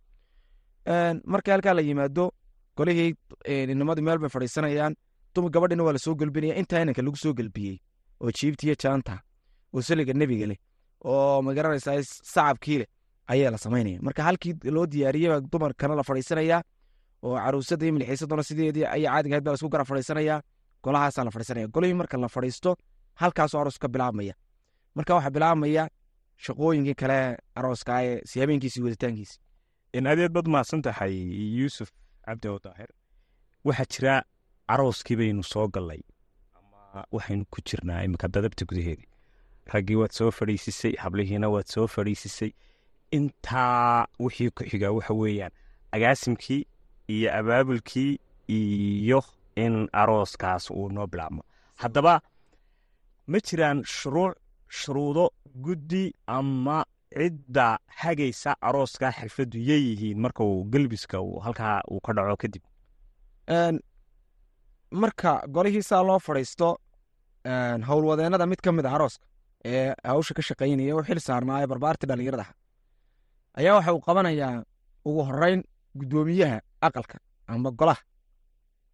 marka 1.24 1.52
halkaa 1.52 1.74
la 1.74 1.82
yimaado 1.82 2.30
golihii 2.76 3.14
een, 3.46 3.70
inamadii 3.70 4.02
meel 4.02 4.18
bay 4.18 4.28
fadhiisanayaan. 4.28 4.94
Dumar 5.34 5.50
gabadhina 5.50 5.82
waa 5.84 5.92
la 5.92 5.98
soo 5.98 6.14
gelbinaya 6.14 6.54
intaa 6.56 6.80
inanka 6.82 7.02
lagu 7.02 7.16
soo 7.16 7.34
gelbiyey 7.34 7.76
oo 8.20 8.30
jiibtiyo 8.30 8.74
jaanta 8.82 9.20
oo 9.74 9.82
saliga 9.82 10.12
nebiga 10.14 10.46
leh 10.46 10.56
oo 11.04 11.42
ma 11.42 11.52
garanaysaa 11.54 12.00
sacabkii 12.02 12.78
leh 12.78 12.86
ayaa 13.28 13.50
la 13.50 13.58
samaynaya 13.58 13.98
marka 14.02 14.22
halkii 14.22 14.54
loo 14.64 14.86
diyaariyey 14.86 15.28
baa 15.30 15.40
dumarkana 15.52 15.94
la 15.94 16.02
fadhiisanaya 16.02 16.62
oo 17.22 17.36
caruusada 17.36 17.86
iyo 17.86 18.42
sideedii 18.42 18.84
ayaa 18.84 19.12
caadiga 19.14 19.34
ahayd 19.36 19.44
baa 19.44 19.52
lasku 19.52 19.68
gara 19.68 19.84
fadhiisanaya. 19.84 20.42
Golahaasaa 20.82 21.24
la 21.24 21.30
fadhiisanaya. 21.30 21.66
Golihii 21.68 21.94
marka 21.94 22.16
la 22.16 22.28
fadhiisto 22.28 22.76
halkaasoo 23.20 23.60
aroos 23.60 23.78
ka 23.78 23.88
bilaabmaya. 23.88 24.34
Marka 24.94 25.14
waxaa 25.14 25.30
bilaabmaya 25.36 25.84
shaqooyinkii 26.44 26.94
kale 27.00 27.18
arooska 27.58 28.02
ee 28.04 28.20
si 28.24 28.40
habeenkiisi 28.40 28.82
waditaankiisi 28.82 29.38
adeed 30.12 30.32
bad 30.32 30.46
mahadsan 30.48 30.82
tahay 30.82 31.14
yuusuf 31.58 31.90
cabdi 32.26 32.48
oo 32.48 32.58
daahir 32.64 32.90
waxaa 33.64 33.86
jira 33.94 34.14
carooskii 34.68 35.16
baynu 35.20 35.42
soo 35.42 35.66
gallay 35.74 36.00
ama 36.58 37.04
waxaynu 37.16 37.44
ku 37.50 37.58
jirnaa 37.68 38.02
iminka 38.06 38.28
dadabta 38.28 38.64
gudaheedii 38.70 39.08
raggii 39.72 39.96
waad 40.00 40.12
soo 40.18 40.30
fadhiisisay 40.30 40.92
hablihiina 41.02 41.48
waad 41.54 41.66
soo 41.74 41.86
fadhiisisay. 41.86 42.50
Intaa 43.16 44.06
wixii 44.20 44.50
ku 44.50 44.62
xigaa 44.70 44.90
waxa 44.92 45.14
weeyaan 45.14 45.52
agaasimkii 45.92 46.62
iyo 47.14 47.28
abaabulkii 47.38 48.18
iyo 48.48 49.20
in 49.56 49.88
arooskaas 49.92 50.70
uu 50.70 50.88
noo 50.88 51.06
bilaabmo. 51.06 51.42
Haddaba 51.76 52.20
ma 53.30 53.38
jiraan 53.46 53.78
shuruuc 53.96 54.34
shuruudo 54.80 55.24
guddi 55.64 56.04
ama 56.36 56.78
cidda 57.18 57.66
hagaysa 58.00 58.50
arooska 58.68 59.08
xirfaddu 59.18 59.58
yeeyihiin 59.70 60.18
marka 60.24 60.42
uu 60.50 60.64
gelbiska 60.72 61.18
halkaa 61.44 61.76
uu 61.92 62.00
ka 62.06 62.12
dhaco 62.16 62.36
kadib. 62.42 62.62
Marka 65.00 65.30
golihiisaa 65.54 66.02
loo 66.08 66.18
fadhiisto 66.18 66.68
een, 67.44 67.82
howlwadeennada 67.88 68.46
mid 68.46 68.60
ka 68.64 68.72
mid 68.72 68.86
a 68.86 68.90
arooska 68.96 69.24
ee 69.64 69.94
hawsha 70.04 70.34
ka 70.34 70.42
shaqaynaya 70.42 70.96
u 70.96 71.02
xil 71.08 71.20
saarnaa 71.20 71.62
ee 71.62 71.66
barbaartii 71.72 72.08
dhallinyarada 72.08 72.44
ah 72.48 72.52
ayaa 73.58 73.74
waxa 73.78 73.92
uu 73.94 74.00
qabanayaa 74.08 74.64
ugu 75.08 75.22
horeyn 75.28 75.60
guddoomiyaha 75.98 76.58
aqalka 76.86 77.16
amba 77.46 77.70
golaha. 77.70 78.02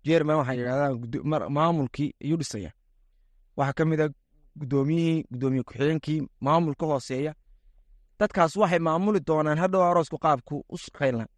Jerman 0.06 0.36
waxay 0.40 0.56
yidhahdaan 0.58 1.52
maamulkii 1.56 2.10
ayuu 2.24 2.38
dhisaya. 2.40 2.70
Waxaa 3.56 3.72
ka 3.78 3.84
mid 3.84 4.00
a 4.00 4.08
guddoomiyihii 4.60 5.24
guddoomiye 5.32 5.62
ku-xigeenkii 5.68 6.20
maamulka 6.40 6.86
hooseeya. 6.86 7.32
Dadkaas 8.20 8.56
waxay 8.56 8.78
maamuli 8.78 9.20
doonaan 9.28 9.58
hadhow 9.58 9.82
aroosku 9.82 10.18
qaabku 10.24 10.64
u 10.74 10.76
shaqayn 10.84 11.16
lahaa 11.18 11.34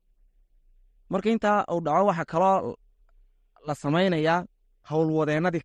marka 1.09 1.31
intaa 1.31 1.65
uu 1.73 1.81
dhaco 1.87 2.07
waxaa 2.07 2.31
kaloo 2.33 2.77
la 3.67 3.75
samaynayaa 3.75 4.41
howlwadeennadii 4.91 5.65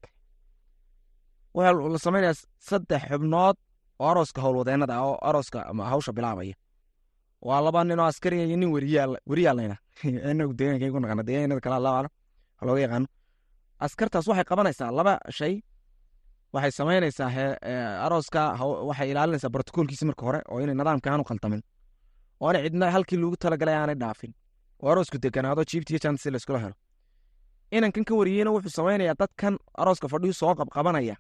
waxaa 1.56 1.92
la 1.94 2.00
samaynayaa 2.06 2.42
saddex 2.70 3.02
xubnood 3.12 3.58
oo 4.00 4.08
arooska 4.12 4.42
howlwadeennada 4.42 4.94
ah 4.98 5.06
oo 5.10 5.18
arooska 5.30 5.60
ama 5.70 5.90
hawsha 5.90 6.14
bilaabaya. 6.14 6.56
Waa 7.48 7.62
laba 7.66 7.84
nin 7.84 8.00
oo 8.00 8.06
askariya 8.06 8.46
iyo 8.46 8.58
nin 8.58 8.72
weriyaal 8.76 9.18
weriyaallayna 9.30 9.76
inagu 10.32 10.54
deegaanka 10.60 10.92
ku 10.94 11.00
naqana 11.00 11.24
deegaanada 11.28 11.62
kale 11.62 11.76
allahu 11.76 11.98
aclam 12.60 12.78
yaqaano. 12.78 13.08
Askartaas 13.86 14.28
waxay 14.28 14.46
qabanaysaa 14.52 14.92
laba 15.00 15.14
shay 15.30 15.54
waxay 16.54 16.72
samaynaysaa 16.80 17.30
arooska 18.06 18.42
waxay 18.90 19.08
ilaalinaysaa 19.12 19.50
brotokoolkiisi 19.56 20.06
marka 20.10 20.24
hore 20.28 20.40
oo 20.52 20.60
inay 20.64 20.76
nidaamka 20.80 21.08
aanu 21.14 21.24
qaldamin 21.30 21.62
oo 22.42 22.48
aanay 22.50 22.64
cidna 22.66 22.92
halkii 22.96 23.18
loogu 23.24 23.38
talagalay 23.44 23.76
aanay 23.82 23.96
dhaafin 24.04 24.32
oo 24.84 24.90
aroosku 24.94 25.18
deganaado 25.26 25.64
jiibtiyo 25.72 26.00
jaanta 26.04 26.22
si 26.24 26.30
layskula 26.34 26.60
helo 26.64 26.76
inankan 27.78 28.04
ka 28.10 28.14
wariyeyna 28.20 28.52
wuxuu 28.56 28.74
samaynayaa 28.80 29.16
dadkan 29.24 29.54
arooska 29.82 30.08
fadhiyu 30.14 30.34
soo 30.42 30.54
qabqabanaya 30.60 31.16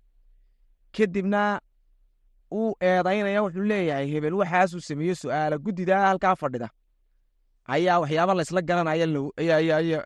kadibna 0.97 1.41
uu 2.59 2.71
eedaynaya 2.91 3.39
wuxuu 3.45 3.65
leeyahay 3.71 4.07
hebel 4.13 4.33
waxaasuu 4.41 4.81
sameeyo 4.89 5.15
su'aala 5.21 5.55
guddidaa 5.65 6.01
halkaa 6.09 6.35
fadhida 6.41 6.67
ayaa 7.75 7.97
waxyaaba 8.03 8.33
laysla 8.39 8.61
garanaya 8.69 9.05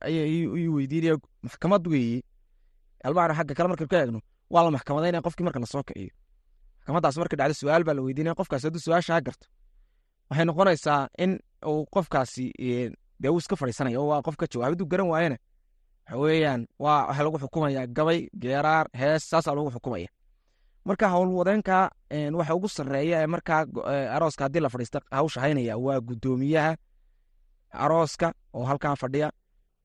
ii 0.09 0.67
weydiinaya 0.75 1.15
maxkamad 1.45 1.83
weeye 1.93 2.19
almaana 3.07 3.33
xagga 3.37 3.53
kale 3.57 3.67
marka 3.71 3.85
ka 3.91 3.97
eegno 4.01 4.19
waa 4.49 4.63
la 4.63 4.71
maxkamadaynaya 4.71 5.21
qofkii 5.21 5.43
marka 5.47 5.59
la 5.59 5.65
soo 5.65 5.83
kiciyo 5.83 6.11
maxkamadaas 6.77 7.17
marka 7.17 7.35
dhacdo 7.39 7.53
su'aal 7.53 7.83
baa 7.87 7.93
la 7.97 8.01
weydiinaya 8.01 8.35
qofkaas 8.39 8.63
hadduu 8.63 8.79
su'aashaa 8.85 9.21
garto. 9.25 9.47
Waxay 10.29 10.45
noqonaysaa 10.45 11.07
in 11.23 11.39
uu 11.65 11.85
qofkaasi 11.93 12.45
dee 13.21 13.29
uu 13.29 13.37
iska 13.37 13.55
fadhiisanaya 13.55 13.99
waa 14.01 14.21
qof 14.21 14.35
ka 14.35 14.45
jawaab 14.53 14.69
hadduu 14.71 14.87
garan 14.91 15.07
waayana. 15.07 15.37
Waxa 16.05 16.17
weeyaan 16.21 16.67
waa 16.79 17.07
waxaa 17.07 17.23
lagu 17.23 17.37
xukumaya 17.39 17.87
gabay 17.87 18.19
geeraar 18.41 18.85
hees 18.99 19.29
saasaa 19.29 19.55
lagu 19.55 19.71
xukumaya. 19.71 20.07
Marka 20.85 21.09
howlwadeenka 21.09 21.89
een, 22.11 22.35
waxa 22.35 22.55
ugu 22.55 22.67
sarreeya 22.69 23.21
ee 23.23 23.27
markaa 23.27 23.65
arooska 24.15 24.43
haddii 24.43 24.59
la 24.61 24.69
fadhiista 24.69 24.99
hawsha 25.11 25.41
haynaya 25.41 25.77
waa 25.77 25.99
guddoomiyaha 26.01 26.75
arooska 27.71 28.33
oo 28.53 28.65
halkaa 28.65 28.95
fadhiya 28.95 29.31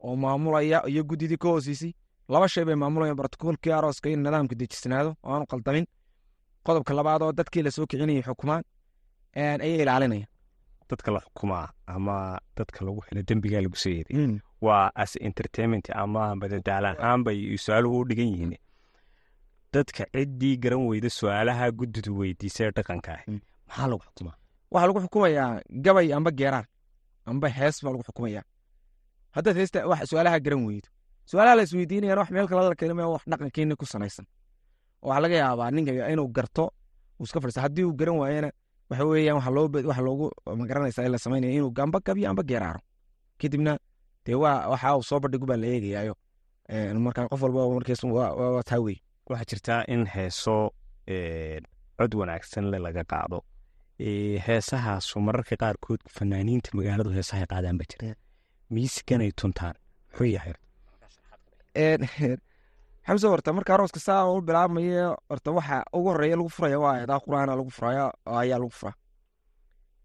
oo 0.00 0.17
maamulaya 0.17 0.83
iyo 0.88 1.05
guddidii 1.05 1.37
ka 1.37 1.49
hoosiisay 1.49 1.93
laba 2.33 2.47
shay 2.53 2.65
bay 2.69 2.75
maamulayaan 2.83 3.17
brotokoolkii 3.21 3.73
arooska 3.79 4.09
in 4.15 4.21
nidaamka 4.27 4.55
dejisnaado 4.61 5.11
oo 5.25 5.33
aanu 5.35 5.47
qaldamin. 5.53 5.87
Qodobka 6.67 6.93
labaad 6.99 7.23
oo 7.23 7.33
dadkii 7.39 7.63
la 7.67 7.71
soo 7.77 7.87
kicinayay 7.91 8.23
xukumaan 8.29 8.63
ayay 9.65 9.83
ilaalinaya 9.83 10.27
dadka 10.91 11.11
la 11.15 11.21
xukumaa 11.27 11.67
ama 11.95 12.15
dadka 12.59 12.85
lagu 12.87 13.01
xilo 13.07 13.23
dembigaa 13.29 13.61
lagu 13.67 13.77
soo 13.83 13.93
yeeday 13.97 14.41
waa 14.67 14.91
as 15.03 15.13
entertainment 15.29 15.87
ama 16.03 16.23
madadaala 16.41 16.89
ahaan 16.99 17.25
bay 17.27 17.39
su'aaluhu 17.65 17.97
u 18.01 18.05
dhigan 18.09 18.29
yihiin. 18.33 18.55
Dadka 19.75 20.05
ciddii 20.15 20.57
garan 20.63 20.83
weyda 20.91 21.11
su'aalaha 21.11 21.71
guddidu 21.79 22.11
weydiisa 22.19 22.65
ee 22.65 22.71
dhaqanka 22.77 23.11
ah. 23.17 23.23
Mm. 23.29 23.41
maxaa 23.69 23.87
lagu 23.91 24.03
xukumaa? 24.07 24.37
Waxaa 24.73 24.87
lagu 24.89 25.01
xukumayaa 25.05 25.61
gabay 25.85 26.09
amba 26.19 26.31
geeraar 26.39 26.67
amba 27.31 27.49
hees 27.59 27.77
baa 27.85 27.91
lagu 27.95 28.03
xukumaya 28.09 28.43
haddaad 29.37 29.57
heesta 29.61 29.87
wax 29.91 30.01
su'aalaha 30.11 30.39
garan 30.45 30.63
weydo 30.69 30.89
su'aalaha 31.31 31.57
la 31.59 31.63
isweydiinayaan 31.67 32.19
wax 32.23 32.31
meel 32.35 32.47
kale 32.51 32.69
la 32.69 32.75
keenamaya 32.81 33.09
wax 33.15 33.23
dhaqankeena 33.31 33.75
ku 33.81 33.87
salaysan 33.93 34.27
oo 35.03 35.09
waxaa 35.09 35.23
laga 35.25 35.37
yaabaa 35.43 35.71
ninka 35.77 35.93
inuu 36.15 36.29
garto 36.37 36.65
uu 37.19 37.25
iska 37.27 37.39
fadhiista 37.41 37.61
haddii 37.65 37.85
uu 37.89 37.95
garan 38.01 38.17
waayana 38.23 38.51
waxa 38.91 39.05
weeyaan 39.11 39.37
waxa 39.39 39.51
loo 39.57 39.67
waxa 39.91 40.03
loogu 40.09 40.27
ma 40.59 40.65
garanaysaa 40.71 41.05
in 41.07 41.13
la 41.15 41.19
samaynaya 41.25 41.53
inuu 41.59 41.73
amba 41.85 41.99
gabiyo 42.07 42.31
amba 42.31 42.43
geeraaro. 42.51 42.81
Kadibna 43.41 43.73
dee 44.27 44.35
waa 44.43 44.69
waxa 44.73 44.97
uu 44.97 45.03
soo 45.03 45.21
bandhigu 45.23 45.47
baa 45.47 45.57
la 45.63 45.67
eegayaayo. 45.67 46.15
Een, 46.73 46.99
marka 47.05 47.29
qof 47.29 47.43
walba 47.43 47.61
markiis 47.75 48.03
waa 48.05 48.63
taa 48.71 48.81
wey 48.87 48.97
waxaa 49.31 49.45
jirtaa 49.51 49.81
in 49.95 50.03
heeso 50.15 50.71
ee, 51.09 51.61
cod 51.99 52.15
wanaagsan 52.21 52.65
le 52.73 52.79
laga 52.87 53.05
qaado. 53.13 53.39
Ee, 54.01 54.39
heesahaasu 54.47 55.21
mararka 55.27 55.57
qaarkood 55.63 56.01
fanaaniinta 56.17 56.71
magaaladu 56.79 57.11
heesahay 57.17 57.47
qaadaan 57.53 57.79
ba 57.81 57.85
jira 57.91 58.15
miisiganay 58.75 59.31
tuntaan 59.41 59.75
muxuu 60.11 60.27
yahay 60.37 60.53
xamse 61.75 63.27
horta 63.31 63.53
marka 63.53 63.75
arooska 63.75 64.00
saa 64.00 64.27
u 64.27 64.41
bilaabmayo 64.43 65.17
horta 65.29 65.50
waxa 65.50 65.85
ugu 65.93 66.09
horreeya 66.09 66.37
lagu 66.37 66.49
furaya 66.49 66.79
waa 66.79 66.95
aayadaha 66.95 67.21
qur'aana 67.21 67.57
lagu 67.57 67.71
furaya 67.71 68.12
ayaa 68.27 68.59
lagu 68.59 68.71
furaa. 68.71 68.95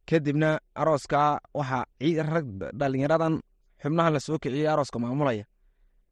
Kadibna 0.06 0.60
arooska 0.76 1.40
waxa 1.54 1.86
rag 2.34 2.48
dhalinyaradan 2.74 3.42
xubnaha 3.82 4.10
la 4.10 4.20
soo 4.20 4.38
kiciyey 4.38 4.68
arooska 4.68 5.00
maamulaya. 5.00 5.46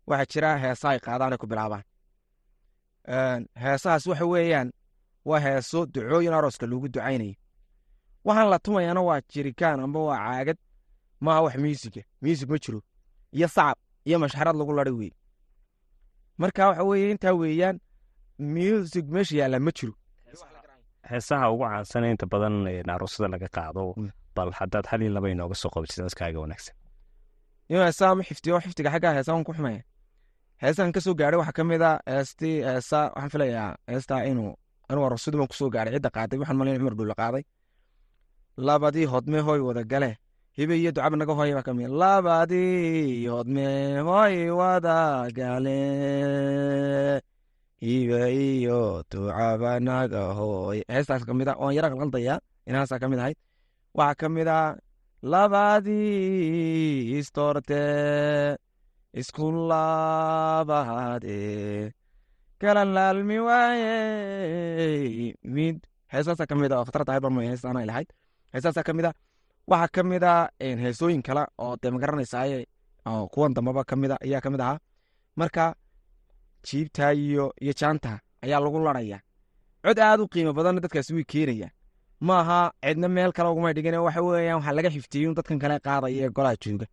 Waxaa 0.08 0.26
jira 0.26 0.58
heesa 0.58 0.90
ay 0.90 1.00
qaadaan 1.00 1.38
ku 1.38 1.48
bilaabaan. 1.48 1.84
Heesahaas 3.64 4.08
waxa 4.08 4.26
weeyaan 4.26 4.72
waa 5.26 5.40
heeso 5.40 5.86
ducooyin 5.86 6.34
arooska 6.34 6.66
loogu 6.66 6.88
ducaynayo. 6.88 7.36
Waxaan 8.26 8.50
la 8.50 8.60
tumayaana 8.60 9.02
waa 9.02 9.22
jirikaan 9.22 9.80
amba 9.80 10.00
waa 10.00 10.18
caagad 10.18 10.58
maaha 11.20 11.42
wax 11.42 11.56
miisiga 11.56 12.02
miisig 12.22 12.50
ma 12.50 12.58
jiro. 12.58 12.82
Iyo 13.32 13.48
sacab 13.48 13.78
iyo 14.06 14.20
mashxarad 14.20 14.56
lagu 14.56 14.74
ladhay 14.74 14.94
wey 14.94 15.14
marka 16.44 16.62
waxa 16.70 16.84
weeye 16.90 17.08
intaa 17.14 17.34
weeyaan 17.42 17.78
music 18.56 19.06
meesha 19.16 19.36
yaalla 19.40 19.60
ma 19.66 19.72
jiro. 19.78 19.94
Heesaha 21.12 21.46
ugu 21.54 21.64
caansan 21.72 22.04
inta 22.12 22.26
badan 22.34 22.56
aroosada 22.96 23.28
laga 23.34 23.48
qaado 23.56 23.84
bal 24.36 24.50
haddaad 24.60 24.86
hal 24.92 25.02
iyo 25.04 25.12
laba 25.18 25.28
inooga 25.34 25.56
soo 25.62 25.70
qabatid 25.74 26.00
dadkaaga 26.08 26.40
wanaagsan. 26.44 26.76
In 27.72 27.78
heesaha 27.88 28.12
ma 28.18 28.24
xiftiyo 28.30 28.56
xiftiga 28.66 28.90
xaggaa 28.94 29.14
heesahan 29.18 29.44
ku 29.48 29.52
xumaya. 29.58 29.82
Heesahan 30.64 30.92
ka 30.96 31.00
soo 31.06 31.14
gaadhay 31.20 31.40
waxaa 31.42 31.58
ka 31.60 31.64
mid 31.72 31.82
a 31.90 31.92
heestii 32.14 32.56
heesa 32.70 33.00
waxaan 33.14 33.30
filayaa 33.34 33.70
heestaa 33.92 34.22
inuu 34.32 34.52
anuu 34.90 35.04
aroosadu 35.08 35.38
baan 35.40 35.50
ku 35.52 35.56
soo 35.60 35.70
gaadhay 35.76 35.94
cidda 35.96 36.10
qaaday 36.18 36.38
waxaan 36.42 36.58
malayn 36.60 36.78
cumar 36.80 36.96
dhulla 37.00 37.16
qaaday. 37.22 37.44
Labadii 38.68 39.06
hodme 39.14 39.40
hoy 39.48 39.60
wada 39.68 39.84
gale 39.92 40.10
hibe 40.58 40.74
iyo 40.82 40.92
ducaba 40.96 41.16
naga 41.18 41.34
hooya 41.38 41.56
baa 41.58 41.66
ka 41.68 41.74
mid 41.78 41.90
labadii 42.02 43.28
hodme 43.34 43.68
hoy 44.08 44.36
wada 44.60 44.98
gale 45.38 45.82
hibe 47.86 48.22
ducaba 49.12 49.72
naga 49.88 50.24
hooy 50.38 50.80
heestaas 50.94 51.24
ka 51.28 51.34
mid 51.38 51.48
a 51.52 51.54
waan 51.62 51.74
yara 51.78 51.88
qalqaldayaa 51.92 52.38
inaasaa 52.70 53.00
ka 53.02 53.08
mid 53.12 53.20
ahayd. 53.20 53.38
Waxaa 53.98 54.20
ka 54.22 54.28
mid 54.36 54.48
a 54.48 54.60
labadii 55.32 57.18
istorte 57.20 57.82
isku 59.20 59.46
labaade 59.72 61.40
kalan 62.62 62.90
laalmi 62.98 63.38
waaye 63.48 63.98
mid. 65.56 65.78
Heesaasaa 66.14 66.46
ka 66.50 66.56
mid 66.62 66.72
a 66.72 66.76
oo 66.80 66.86
khatar 66.88 67.04
tahay 67.08 67.20
barmay 67.26 67.46
heestaana 67.52 67.80
ay 67.82 67.88
lahayd 67.92 68.10
heesaasaa 68.54 68.86
ka 68.88 68.94
mid 68.98 69.06
a 69.10 69.12
waxaa 69.68 69.88
ka 69.96 70.04
mid 70.04 70.24
a 70.24 70.50
heesooyin 70.60 71.22
kale 71.28 71.44
oo 71.58 71.76
dee 71.82 71.92
magaranaysaay 71.96 72.66
oo 73.06 73.28
kuwan 73.34 73.54
dambaba 73.54 73.84
ka 73.84 73.96
mid 73.96 74.12
a 74.12 74.18
ayaa 74.26 74.42
ka 74.42 74.50
mid 74.50 74.62
ahaa. 74.62 74.80
Marka 75.36 75.76
jiibtaa 76.68 77.12
iyo 77.14 77.54
iyo 77.62 77.74
jaanta 77.80 78.20
ayaa 78.44 78.60
lagu 78.60 78.80
laraya 78.84 79.20
cod 79.84 80.00
aad 80.00 80.20
u 80.22 80.28
qiimo 80.28 80.54
badanna 80.54 80.82
dadkaasi 80.82 81.14
way 81.14 81.24
keenayaan 81.24 81.72
maaha 82.20 82.72
cidna 82.84 83.08
meel 83.10 83.32
kale 83.34 83.50
uguma 83.50 83.74
dhigin 83.74 83.96
waxa 84.08 84.22
weeyaan 84.22 84.58
waxaa 84.60 84.76
laga 84.78 84.90
xiftiyin 84.96 85.34
dadkan 85.36 85.60
kale 85.60 85.80
qaadaya 85.80 86.26
ee 86.26 86.30
golaha 86.30 86.56
jooga. 86.64 86.86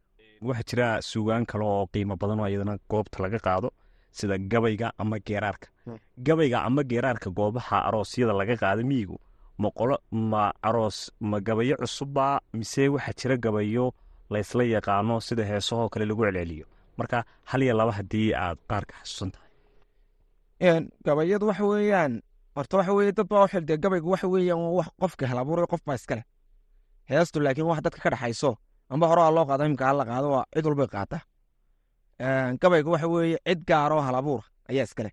Waxaa 0.42 0.66
jira 0.70 0.86
suugaan 1.02 1.46
kale 1.46 1.64
oo 1.64 1.86
qiimo 1.92 2.16
badan 2.16 2.40
oo 2.40 2.48
iyadana 2.48 2.78
goobta 2.90 3.22
laga 3.22 3.38
qaado 3.38 3.68
sida 4.12 4.38
gabayga 4.38 4.92
ama 4.98 5.18
geeraarka. 5.26 5.68
Gabayga 6.26 6.58
ama 6.66 6.82
geeraarka 6.90 7.30
goobaha 7.30 7.76
aroosyada 7.88 8.32
laga 8.32 8.56
qaada 8.56 8.82
miyigu 8.82 9.16
ma 9.62 9.68
qolo 9.78 9.96
ma 10.30 10.42
aroos 10.68 10.98
ma 11.30 11.36
gabayo 11.46 11.74
cusubba 11.82 12.26
mise 12.58 12.82
waxaa 12.94 13.14
jira 13.20 13.36
gabayo 13.44 13.86
laysla 14.32 14.62
yaqaano 14.74 15.14
sida 15.26 15.44
heesahoo 15.50 15.88
kale 15.92 16.04
lagu 16.10 16.22
celceliyo. 16.26 16.66
Marka 16.98 17.18
hal 17.50 17.60
iyo 17.64 17.74
laba 17.80 17.92
haddii 17.98 18.28
aad 18.44 18.58
qaarka 18.70 18.94
xasuusan 19.02 19.30
tahay 19.34 19.50
gabayadu 21.06 21.44
waxa 21.50 21.64
weeyaan 21.72 22.12
horta 22.56 22.74
waxa 22.78 22.92
weye 22.96 23.12
dad 23.18 23.26
baa 23.30 23.44
uxil 23.46 23.64
dee 23.68 23.76
gabaygu 23.84 24.08
waxa 24.14 24.28
weeyaan 24.34 24.60
wax 24.78 24.88
qofka 25.00 25.24
halabuuray 25.30 25.66
qof 25.72 25.82
baa 25.86 25.94
iskale 26.00 26.22
heestu 27.10 27.40
laakiin 27.44 27.66
wax 27.70 27.80
dadka 27.84 28.00
ka 28.04 28.10
dhexayso 28.14 28.50
amba 28.92 29.06
horaa 29.10 29.30
loo 29.36 29.44
qaado 29.48 29.64
imika 29.68 29.84
hala 29.90 30.04
qaado 30.10 30.28
waa 30.34 30.44
cid 30.54 30.64
walbay 30.68 30.88
qaataa 30.94 31.22
gabayga 32.62 32.90
waxa 32.94 33.08
weeye 33.14 33.38
cid 33.48 33.60
gaaroo 33.70 34.00
halabuura 34.06 34.44
ayaa 34.70 34.84
iskale 34.88 35.10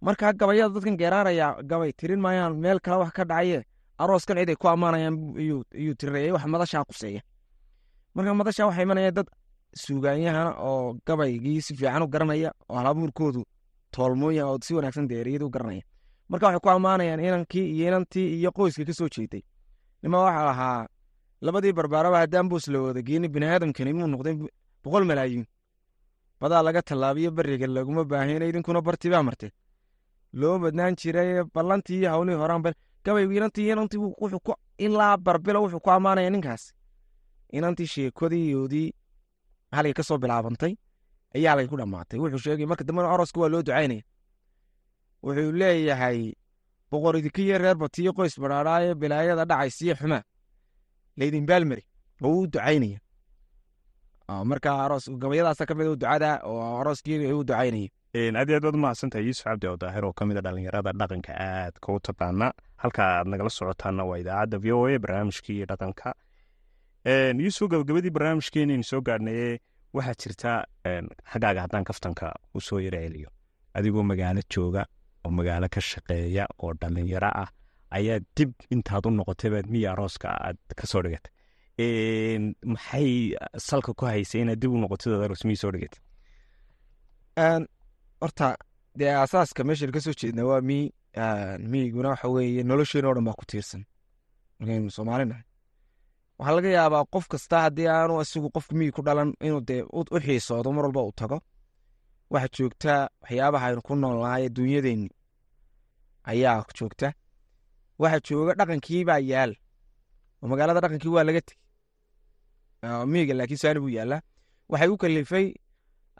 marka 0.00 0.32
gabayada 0.32 0.74
dadkan 0.74 0.96
geeraaraya 1.00 1.46
gabay 1.70 1.92
tirin 1.92 2.20
maayaan 2.20 2.54
meel 2.62 2.78
kale 2.80 2.96
wax 3.02 3.10
ka 3.12 3.24
dhacaye 3.24 3.64
arooskan 3.98 4.36
cid 4.38 4.56
ku 4.58 4.68
ammaanayaan 4.68 5.16
iyuu 5.38 5.94
tirinaya 5.98 6.32
wax 6.34 6.44
madashaa 6.46 6.84
quseeya 6.88 7.22
marka 8.14 8.34
madashaa 8.34 8.66
waxaa 8.68 8.82
imanaya 8.86 9.10
dad 9.10 9.26
suugaanyahana 9.82 10.50
oo 10.68 10.96
gabaygii 11.06 11.60
si 11.62 11.74
fiican 11.76 12.02
u 12.02 12.08
garanaya 12.08 12.50
oo 12.68 12.76
halabuurkoodu 12.76 13.42
toolmooya 13.94 14.46
oo 14.46 14.58
si 14.62 14.74
wanaagsan 14.74 15.08
deeriyada 15.08 15.44
u 15.46 15.50
garanaya. 15.50 15.82
Marka 16.28 16.46
waxay 16.46 16.60
ku 16.60 16.70
ammaanayaan 16.70 17.20
inankii 17.20 17.66
iyo 17.76 17.88
inantii 17.88 18.26
iyo 18.38 18.50
qoyskii 18.52 18.84
ka 18.88 18.92
soo 18.94 19.08
jeeday 19.08 19.42
nima 20.02 20.18
waxaa 20.24 20.44
lahaa 20.48 20.86
labadii 21.40 21.72
barbaaraba 21.72 22.18
haddaan 22.22 22.48
buus 22.48 22.68
la 22.68 22.78
wada 22.80 23.02
geeni 23.02 23.28
biniaadamkani 23.28 23.92
muu 23.92 24.06
noqday 24.06 24.34
boqol 24.84 25.04
malaayiin. 25.04 25.46
Badaa 26.40 26.62
laga 26.62 26.82
tallaabiyo 26.82 27.30
beriga 27.30 27.66
laguma 27.66 28.04
baahina 28.04 28.44
idinkuna 28.46 28.80
bartii 28.82 29.10
baa 29.10 29.22
martee 29.22 29.50
loo 30.32 30.58
badnaan 30.58 30.94
jiray 30.96 31.44
ballantii 31.54 32.04
hawlihii 32.04 32.38
horaan 32.38 32.62
gabaygu 33.04 33.32
inantii 33.32 33.70
inantii 33.72 33.98
wuxuu 33.98 34.40
ku 34.40 34.54
ilaa 34.78 35.16
barbilo 35.16 35.62
wuxuu 35.62 35.80
ku 35.80 35.90
ammaanaya 35.90 36.30
ninkaas. 36.30 36.72
Inantii 37.52 37.86
sheekodiyoodii 37.86 38.92
halay 39.72 39.92
ka 39.92 40.02
soo 40.02 40.18
bilaabantay 40.18 40.74
ayaa 41.34 41.54
lay 41.56 41.66
ku 41.66 41.76
dhammaatay. 41.76 42.18
Wuxuu 42.20 42.38
sheegay 42.38 42.66
marka 42.66 42.84
dambena 42.84 43.08
oroska 43.14 43.40
waa 43.40 43.48
loo 43.48 43.62
ducaynaya. 43.62 44.02
Wuxuu 45.22 45.52
leeyahay 45.52 46.32
boqor 46.90 47.16
idinkiyo 47.16 47.58
reer 47.58 47.76
batiyo 47.76 48.12
qoys 48.12 48.40
badhaadhaayo 48.40 48.94
bilaayada 48.94 49.44
dhacaysiyo 49.44 49.94
xumaa. 49.96 50.22
Laydin 51.16 51.46
baalmari 51.46 51.84
oo 52.22 52.30
uu 52.34 52.46
ducaynaya. 52.46 52.98
Marka 54.44 54.84
aroos 54.84 55.08
gabayadaasa 55.10 55.66
ka 55.66 55.74
mid 55.74 55.86
u 55.86 55.96
ducada 55.96 56.40
oo 56.44 56.80
arooskii 56.80 57.32
u 57.32 57.44
ducaynaya 57.44 57.88
aad 58.14 58.36
aad 58.50 58.62
baad 58.64 58.74
umahadsantahay 58.78 59.24
yuusuf 59.28 59.44
cabdi 59.44 59.66
oo 59.68 59.76
daahir 59.76 60.04
oo 60.04 60.12
ka 60.12 60.24
mid 60.26 60.36
a 60.40 60.42
dhalinyarada 60.46 60.92
dhaqanka 61.00 61.32
aadka 61.46 61.92
u 61.92 61.98
taqaana 62.08 62.46
halka 62.82 63.02
aad 63.04 63.26
nagala 63.32 63.50
socotaana 63.50 64.02
waa 64.08 64.18
idaacadda 64.22 64.58
v 64.64 64.72
o 64.72 64.86
a 64.86 64.98
barnaamijkii 65.04 65.64
dhaqanka. 65.70 66.14
Yuusuf 67.44 67.68
gabagabadii 67.70 68.10
barnaamijkeenaynu 68.16 68.84
soo 68.90 69.00
gaadhnaye 69.08 69.60
waxaa 69.96 70.14
jirta 70.22 70.50
xaggaaga 71.32 71.60
haddaan 71.64 71.84
kaftanka 71.84 72.26
u 72.56 72.60
soo 72.60 72.80
celiyo 72.80 73.28
adigoo 73.76 74.02
magaalo 74.10 74.40
jooga 74.54 74.82
oo 75.24 75.30
magaalo 75.38 75.68
ka 75.74 75.80
shaqeeya 75.90 76.44
oo 76.62 76.72
dhalinyaro 76.80 77.30
ah 77.42 77.48
ayaa 77.96 78.18
dib 78.36 78.50
intaad 78.74 79.04
u 79.06 79.10
noqotay 79.10 79.50
baad 79.54 79.66
miya 79.72 79.92
arooska 79.92 80.28
aad 80.46 80.56
ka 80.78 80.84
soo 80.90 81.02
dhigatay 81.04 81.32
maxay 82.72 83.10
salka 83.68 83.92
ku 83.98 84.04
haysay 84.12 84.40
inaad 84.42 84.58
dib 84.62 84.72
u 84.76 84.78
noqotid 84.84 85.12
aad 85.12 85.22
aroos 85.26 85.44
soo 85.62 85.72
dhigatay 85.74 86.00
horta 88.20 88.56
dee 88.98 89.12
asaaska 89.24 89.64
meeshan 89.64 89.92
ka 89.94 90.00
soo 90.00 90.14
jeedna 90.20 90.42
waa 90.50 90.60
mi 90.68 90.78
miyiguna 91.70 92.08
waxa 92.12 92.28
weeye 92.34 92.62
nolosheena 92.62 93.08
o 93.10 93.14
dhan 93.14 93.24
baa 93.28 93.38
ku 93.40 93.44
tiirsan. 93.50 93.82
Markaynu 94.58 94.90
soomaali 94.96 95.24
nahay 95.30 95.44
waxaa 96.38 96.54
laga 96.56 96.68
yaabaa 96.78 97.04
qof 97.12 97.26
kasta 97.32 97.56
haddii 97.64 97.88
aanu 97.96 98.20
isagu 98.22 98.48
qofka 98.54 98.74
miyig 98.78 98.94
ku 98.96 99.02
dhalan 99.06 99.30
inuu 99.46 99.60
dee 99.68 99.82
u 99.98 100.00
xiisoodo 100.24 100.72
mar 100.72 100.84
walba 100.84 101.02
uu 101.06 101.12
tago. 101.20 101.38
Waxaa 102.32 102.52
joogtaa 102.56 103.00
waxyaabaha 103.22 103.66
aynu 103.68 103.82
ku 103.86 103.92
noolnahay 103.94 104.44
adduunyadeenni 104.48 105.08
ayaa 106.30 106.64
joogta. 106.78 107.08
Waxaa 108.00 108.20
jooga 108.26 108.52
dhaqankii 108.58 109.04
baa 109.08 109.18
yaal. 109.30 109.52
Oo 110.42 110.46
magaalada 110.50 110.80
dhaqankii 110.84 111.12
waa 111.16 111.24
laga 111.28 111.40
tegey. 111.48 111.58
Miyiga 113.10 113.34
laakiin 113.34 113.58
saani 113.62 113.80
buu 113.80 113.88
yaallaa. 113.98 114.20
Waxay 114.70 114.88
u 114.88 114.96
kalifay 115.02 115.46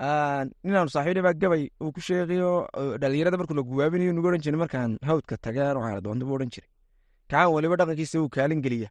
inaanu 0.02 0.90
saaxiibna 0.94 1.22
baa 1.26 1.34
gabay 1.42 1.62
uu 1.82 1.90
ku 1.92 2.00
sheegayo 2.08 2.50
dhalinyarada 3.02 3.36
markuu 3.40 3.56
la 3.58 3.62
guwaabinayo 3.70 4.12
nugu 4.12 4.28
odhan 4.30 4.42
jiray 4.44 4.58
markaan 4.62 4.92
hawdka 5.08 5.36
tageen 5.44 5.76
waxaana 5.80 6.00
doonta 6.06 6.24
buu 6.28 6.36
odhan 6.38 6.50
jiray. 6.54 6.68
Kaan 7.30 7.48
weliba 7.54 7.76
dhaqankiisa 7.80 8.20
uu 8.22 8.28
kaalin 8.36 8.62
geliya 8.62 8.88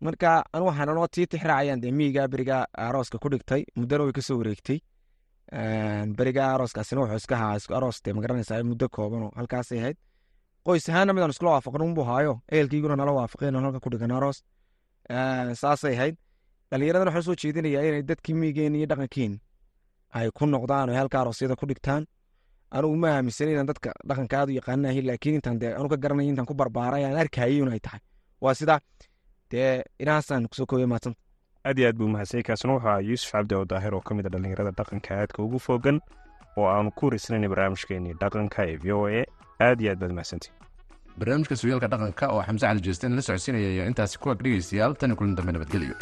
marka 0.00 0.30
anu 0.54 0.64
waxaan 0.70 0.88
anoo 0.94 1.06
tii 1.14 1.26
tixraacayaan 1.32 1.80
dee 1.82 1.92
miyiga 1.98 2.28
beriga 2.32 2.56
arooska 2.86 3.18
ku 3.22 3.28
dhigtay 3.34 3.62
muddana 3.76 4.04
way 4.06 4.12
ka 4.12 4.22
soo 4.28 4.38
wareegtay. 4.40 4.78
Beriga 6.18 6.42
arooskaasina 6.54 7.00
wuxuu 7.02 7.16
iska 7.22 7.36
haa 7.42 7.58
aroos 7.78 8.00
dee 8.04 8.12
ma 8.16 8.20
garanaysaa 8.24 8.62
muddo 8.70 8.88
koobanoo 8.88 9.30
halkaasay 9.38 9.78
ahayd. 9.82 9.96
Qoys 10.66 10.88
ahaana 10.88 11.12
midaan 11.12 11.30
iskula 11.36 11.50
waafaqin 11.56 11.82
unbuu 11.88 12.04
haayo 12.10 12.40
ehelkiiguna 12.52 12.96
nala 12.96 13.12
waafaqeen 13.20 13.54
halka 13.66 13.80
ku 13.84 13.90
dhigan 13.92 14.12
aroos. 14.18 14.38
Saasay 15.62 15.94
ahayd. 15.96 16.16
Dhalinyaradan 16.70 17.08
waxaan 17.08 17.22
soo 17.28 17.36
jeedinayaa 17.42 17.82
inay 17.88 18.02
dadkii 18.10 18.34
miyigeeni 18.40 18.78
iyo 18.80 18.86
dhaqankeeni 18.92 19.36
ay 20.16 20.30
ku 20.36 20.44
noqdaan 20.46 20.90
oo 20.90 20.96
halka 21.00 21.20
aroosyada 21.20 21.54
ku 21.60 21.66
dhigtaan. 21.70 22.02
Anugu 22.76 22.96
ma 23.02 23.08
aaminsan 23.16 23.48
inaan 23.52 23.66
dadka 23.70 23.90
dhaqanka 24.08 24.34
aad 24.40 24.48
u 24.50 24.54
yaqaanahay 24.60 25.02
laakiin 25.08 25.34
intaan 25.38 25.58
dee 25.62 25.72
anu 25.78 25.88
ka 25.92 25.96
garanaya 26.04 26.28
intaan 26.32 26.46
ku 26.50 26.54
barbaaray 26.60 27.04
aan 27.04 27.16
arkayay 27.22 27.58
inay 27.62 27.80
tahay. 27.86 28.00
Waa 28.42 28.54
sida 28.60 28.80
dee 29.50 29.82
inahaasaan 30.02 30.48
ku 30.50 30.54
soo 30.58 30.66
koobiya 30.70 30.86
maadsanta 30.92 31.20
aad 31.66 31.78
iyo 31.78 31.86
aad 31.88 31.96
buu 32.00 32.08
wuxuu 32.14 32.76
ahaa 32.78 32.98
yuusuf 33.08 33.30
cabdi 33.32 33.54
oo 33.54 33.64
daahir 33.70 33.94
oo 33.94 34.00
ka 34.08 34.12
mid 34.14 34.26
a 34.26 34.30
dhallinyarada 34.34 34.70
dhaqanka 34.78 35.10
aadka 35.20 35.38
ugu 35.46 35.58
foogan 35.66 36.00
oo 36.58 36.66
aanu 36.74 36.90
ku 36.98 37.06
wareysanaynay 37.06 37.48
barnaamijkeenii 37.52 38.14
dhaqanka 38.22 38.60
ee 38.70 38.76
v 38.82 38.86
o 38.92 39.06
a. 39.06 39.22
Aad 39.66 39.78
iyo 39.80 39.90
aad 39.92 40.00
baad 40.02 40.12
mahadsantii 40.18 40.52
barnaamijka 41.18 41.54
sooyaalka 41.60 41.88
dhaqanka 41.94 42.24
oo 42.34 42.42
xamse 42.46 42.66
cali 42.66 42.80
jeesteen 42.86 43.16
la 43.16 43.22
socodsiinaya 43.26 43.68
ayaa 43.74 43.86
intaasi 43.90 44.18
ku 44.22 44.30
ag 44.34 44.38
dhegaystayaal. 44.44 44.92
Tani 44.98 45.14
kulan 45.18 45.34
dambe 45.38 45.52
nabadgelyo 45.52 45.94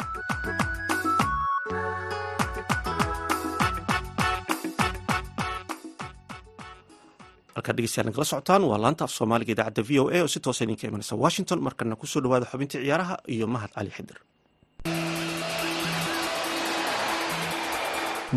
halkaad 7.63 7.77
dhegeystayaal 7.77 8.07
nagala 8.11 8.25
socotaan. 8.25 8.63
Waa 8.71 8.77
laanta 8.83 9.03
af 9.07 9.11
soomaaliga 9.17 9.51
idaacadda 9.55 9.83
v 9.89 9.99
o 10.03 10.09
a 10.11 10.19
oo 10.21 10.27
si 10.27 10.39
toosa 10.39 10.63
idinka 10.65 10.87
imanaysa 10.87 11.15
washington. 11.15 11.59
Markana 11.63 11.95
ku 11.95 12.05
soo 12.07 12.21
dhawaada 12.21 12.45
xubintii 12.51 12.83
ciyaaraha 12.83 13.15
iyo 13.27 13.47
mahad 13.47 13.71
cali 13.75 13.89
xidir 13.89 14.17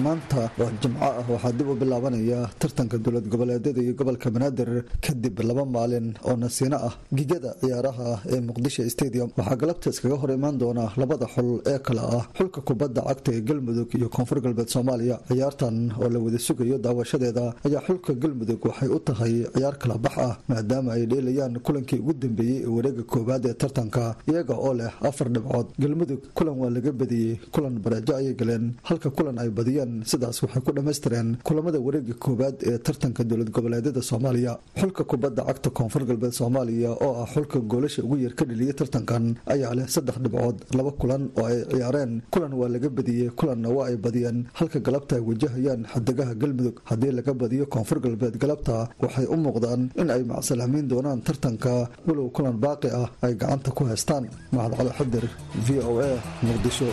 maanta 0.04 0.50
oo 0.60 0.70
jimco 0.82 1.00
ah 1.08 1.24
waxaa 1.32 1.52
dib 1.58 1.68
u 1.70 1.74
bilaabanaya 1.74 2.40
tartanka 2.60 2.98
dowlad 2.98 3.26
goboleedyada 3.32 3.80
iyo 3.82 3.94
gobolka 3.94 4.30
banaadir 4.30 4.84
kadib 5.00 5.38
laba 5.48 5.64
maalin 5.64 6.12
oo 6.28 6.36
nasiino 6.36 6.76
ah 6.88 6.94
gigada 7.16 7.50
ciyaaraha 7.60 8.08
ee 8.32 8.40
muqdisho 8.40 8.82
stadium. 8.90 9.30
Waxaa 9.38 9.56
galabta 9.56 9.90
iskaga 9.90 10.16
hor 10.20 10.30
imaan 10.36 10.58
doona 10.58 10.84
labada 11.00 11.26
xul 11.34 11.48
ee 11.72 11.78
kale 11.86 12.00
ah 12.18 12.24
xulka 12.38 12.60
kubadda 12.68 13.00
cagta 13.08 13.30
ee 13.36 13.40
galmudug 13.48 13.88
iyo 13.98 14.08
koonfur 14.08 14.40
galbeed 14.44 14.68
soomaaliya. 14.74 15.16
Ciyaartan 15.28 15.76
oo 16.00 16.08
la 16.14 16.18
wada 16.24 16.38
sugayo 16.38 16.76
daawashadeeda 16.78 17.44
ayaa 17.66 17.82
xulka 17.86 18.12
galmudug 18.22 18.60
waxay 18.68 18.88
u 18.96 18.98
tahay 19.00 19.34
ciyaar 19.54 19.76
kala 19.82 19.96
bax 20.04 20.16
ah 20.28 20.34
maadaama 20.48 20.92
ay 20.96 21.06
dheelayaan 21.06 21.54
kulankii 21.66 21.98
ugu 22.02 22.12
dambeeyey 22.22 22.58
ee 22.64 22.70
wareega 22.76 23.02
koowaad 23.12 23.44
ee 23.50 23.54
tartanka 23.62 24.04
iyaga 24.30 24.54
oo 24.66 24.74
leh 24.80 24.92
afar 25.08 25.28
dhibcood. 25.34 25.66
Galmudug 25.82 26.20
kulan 26.36 26.56
waa 26.60 26.70
laga 26.76 26.92
badiyey 27.00 27.38
kulan 27.54 27.74
bareejo 27.84 28.12
ayay 28.20 28.34
galeen 28.40 28.64
halka 28.88 29.08
kulan 29.10 29.38
ay 29.38 29.48
badiyeen 29.58 29.84
sidaas 30.10 30.36
waxay 30.42 30.62
ku 30.66 30.70
dhammaystireen 30.76 31.28
kulamada 31.46 31.78
wareega 31.86 32.14
koowaad 32.24 32.56
ee 32.70 32.78
tartanka 32.86 33.22
dowlad 33.24 33.50
goboleedyada 33.56 34.02
soomaaliya. 34.10 34.52
Xulka 34.80 35.02
kubadda 35.10 35.42
cagta 35.48 35.70
koonfur 35.78 36.02
galbeed 36.08 36.32
soomaaliya 36.40 36.90
oo 37.06 37.12
ah 37.22 37.26
xulka 37.34 37.58
goolasha 37.70 38.02
ugu 38.06 38.16
yar 38.24 38.34
ka 38.38 38.44
dheliyay 38.50 38.74
tartankan 38.80 39.24
ayaa 39.54 39.74
leh 39.78 39.86
saddex 39.94 40.16
dhibcood 40.24 40.56
laba 40.78 40.90
kulan 41.00 41.22
oo 41.38 41.44
ay 41.50 41.58
ciyaareen 41.72 42.12
kulan 42.32 42.52
waa 42.60 42.68
laga 42.74 42.88
badiyey 42.98 43.30
kulanna 43.38 43.68
waa 43.76 43.86
ay 43.90 43.96
badiyeen. 44.04 44.38
Halka 44.58 44.78
galabta 44.86 45.12
ay 45.18 45.22
wajahayaan 45.28 45.82
xadagaha 45.92 46.32
galmudug 46.40 46.76
haddii 46.90 47.12
laga 47.18 47.32
badiyo 47.42 47.64
koonfur 47.74 47.98
galbeed 48.04 48.34
galabta 48.42 48.76
waxay 49.02 49.26
u 49.34 49.36
muuqdaan 49.44 49.80
in 50.00 50.08
ay 50.14 50.22
macsalamiin 50.30 50.88
doonaan 50.92 51.20
tartanka 51.26 51.72
walow 52.06 52.28
kulan 52.36 52.56
baaqi 52.64 52.88
ah 53.00 53.08
ay 53.26 53.34
gacanta 53.40 53.70
ku 53.76 53.82
haystaan. 53.90 54.24
Mahad 54.56 54.72
cali 54.78 54.90
xidir 54.98 55.24
v 55.66 55.68
o 55.90 55.92
a 56.08 56.10
muqdisho 56.46 56.88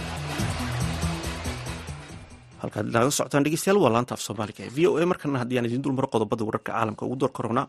halkaad 2.74 2.94
naga 2.94 3.12
socotaan 3.18 3.44
dhegeystayaal 3.46 3.80
waa 3.84 3.92
laanta 3.94 4.14
af 4.16 4.22
soomaaliga. 4.22 4.64
V 4.76 4.88
o 4.88 4.98
a 4.98 5.06
markana 5.06 5.40
haddii 5.40 5.58
aan 5.60 5.66
idiin 5.66 5.84
dulmaro 5.84 6.08
qodobada 6.08 6.44
wararka 6.46 6.72
caalamka 6.74 7.06
ugu 7.06 7.16
door 7.16 7.30
korona 7.32 7.68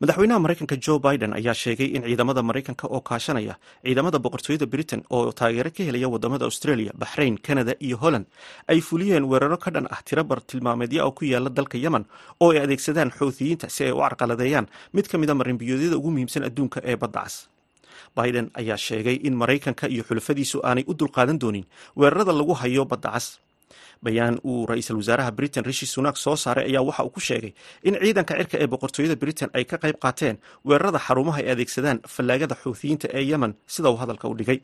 madaxweynaha 0.00 0.38
maraykanka 0.44 0.76
joe 0.86 0.98
biden 0.98 1.32
ayaa 1.32 1.54
sheegay 1.54 1.86
in 1.96 2.02
ciidamada 2.02 2.42
maraykanka 2.42 2.86
oo 2.88 3.00
kaashanaya 3.00 3.54
ciidamada 3.84 4.18
boqortooyada 4.18 4.66
britain 4.66 5.02
oo 5.10 5.32
taageero 5.32 5.70
ka 5.76 5.82
helaya 5.88 6.08
waddamada 6.08 6.44
australia 6.44 6.92
baxrain 7.02 7.38
canada 7.46 7.72
iyo 7.80 7.96
holland 7.96 8.26
ay 8.68 8.80
fuliyeen 8.80 9.24
weeraro 9.24 9.56
ka 9.64 9.70
dhan 9.70 9.86
ah 9.90 10.00
tiro 10.04 10.24
bar 10.24 10.40
tilmaameedya 10.40 11.04
oo 11.06 11.12
ku 11.12 11.24
yaalla 11.24 11.50
dalka 11.50 11.78
yemen 11.78 12.04
oo 12.40 12.50
ay 12.52 12.58
adeegsadaan 12.64 13.10
xouthiyiinta 13.18 13.68
si 13.68 13.84
ay 13.84 13.92
u 13.92 13.98
carqaladeeyaan 14.04 14.66
mid 14.92 15.06
ka 15.08 15.18
mida 15.18 15.34
marinbiyoodyada 15.34 15.96
ugu 15.96 16.10
muhiimsan 16.10 16.44
adduunka 16.48 16.80
ee 16.84 16.96
badda 16.96 17.22
cas. 17.24 17.48
Biden 18.16 18.46
ayaa 18.60 18.76
sheegay 18.86 19.16
in 19.26 19.34
maraykanka 19.42 19.88
iyo 19.94 20.02
xulafadiisu 20.08 20.56
aanay 20.68 20.84
u 20.86 20.92
dulqaadan 21.00 21.38
doonin 21.42 21.64
weerarada 21.98 22.32
lagu 22.40 22.54
hayo 22.62 22.84
badda 22.92 23.10
cas 23.16 23.26
bayaan 24.02 24.38
uu 24.44 24.66
ra'iisul 24.66 24.96
wasaaraha 25.02 25.30
britain 25.38 25.64
rishi 25.64 25.86
sunak 25.86 26.16
soo 26.16 26.36
saaray 26.36 26.64
ayaa 26.70 26.82
waxa 26.88 27.04
uu 27.04 27.10
ku 27.16 27.20
sheegay 27.20 27.52
in 27.82 27.94
ciidanka 28.02 28.34
cirka 28.38 28.56
ee 28.62 28.66
boqortooyada 28.66 29.16
britain 29.16 29.50
ay 29.54 29.64
ka 29.64 29.76
qayb 29.84 29.96
qaateen 30.04 30.36
weerarada 30.64 30.98
xarumaha 31.06 31.38
ay 31.42 31.50
adeegsadaan 31.54 31.98
fallaagada 32.14 32.54
xuuthiyiinta 32.62 33.06
ee 33.18 33.24
yemen 33.30 33.52
sida 33.66 33.90
uu 33.90 33.96
hadalka 34.02 34.28
u 34.28 34.34
dhigay. 34.40 34.60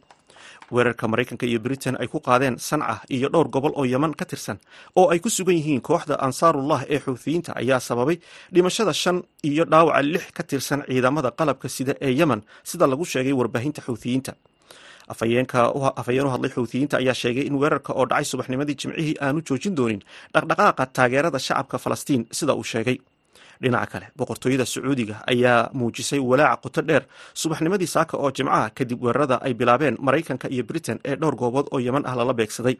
Weerarka 0.70 1.08
maraykanka 1.08 1.46
iyo 1.50 1.58
britain 1.60 1.96
ay 2.00 2.06
ku 2.06 2.18
qaadeen 2.20 2.54
sanca 2.58 3.02
iyo 3.10 3.28
dhowr 3.28 3.48
gobol 3.54 3.72
oo 3.74 3.84
yeman 3.84 4.14
ka 4.14 4.24
tirsan 4.24 4.58
oo 4.96 5.10
ay 5.10 5.18
ku 5.18 5.26
sugan 5.30 5.54
yihiin 5.58 5.80
kooxda 5.82 6.14
ansaarullah 6.26 6.86
ee 6.94 6.98
xuuthiyiinta 7.06 7.52
ayaa 7.58 7.80
sababay 7.88 8.16
dhimashada 8.54 8.92
shan 9.02 9.18
iyo 9.42 9.64
dhaawaca 9.72 10.02
lix 10.12 10.24
ka 10.36 10.42
tirsan 10.50 10.80
ciidamada 10.86 11.30
qalabka 11.38 11.68
sida 11.76 11.94
ee 12.00 12.12
yemen 12.20 12.40
sida 12.70 12.86
lagu 12.86 13.04
sheegay 13.12 13.32
warbaahinta 13.40 13.80
xuuthiyiinta 13.86 14.32
afhayeen 15.12 15.46
u 16.26 16.30
hadlay 16.34 16.50
xuuthiyiinta 16.56 16.96
ayaa 17.02 17.14
sheegay 17.22 17.44
in 17.50 17.54
weerarka 17.60 17.92
oo 17.98 18.04
dhacay 18.10 18.24
subaxnimadii 18.32 18.76
jimcihii 18.80 19.14
aanu 19.24 19.40
joojin 19.48 19.74
doonin 19.78 20.00
dhaqdhaqaaqa 20.34 20.84
taageerada 20.96 21.38
shacabka 21.46 21.76
falastiin 21.84 22.22
sida 22.38 22.54
uu 22.60 22.64
sheegay. 22.72 22.98
Dhinaca 23.62 23.86
kale 23.92 24.06
boqortooyada 24.18 24.64
sacuudiga 24.72 25.16
ayaa 25.32 25.58
muujisay 25.78 26.20
walaaca 26.30 26.60
qoto 26.64 26.80
dheer 26.88 27.02
subaxnimadii 27.42 27.86
saaka 27.94 28.14
oo 28.22 28.30
jimcaha 28.36 28.70
kadib 28.78 28.98
weerarada 29.04 29.36
ay 29.46 29.52
bilaabeen 29.60 29.96
maraykanka 30.06 30.46
iyo 30.54 30.64
britain 30.70 30.98
ee 31.08 31.16
dhowr 31.20 31.34
goobood 31.40 31.66
oo 31.74 31.78
yeman 31.86 32.04
ah 32.10 32.14
lala 32.18 32.32
beegsaday. 32.38 32.76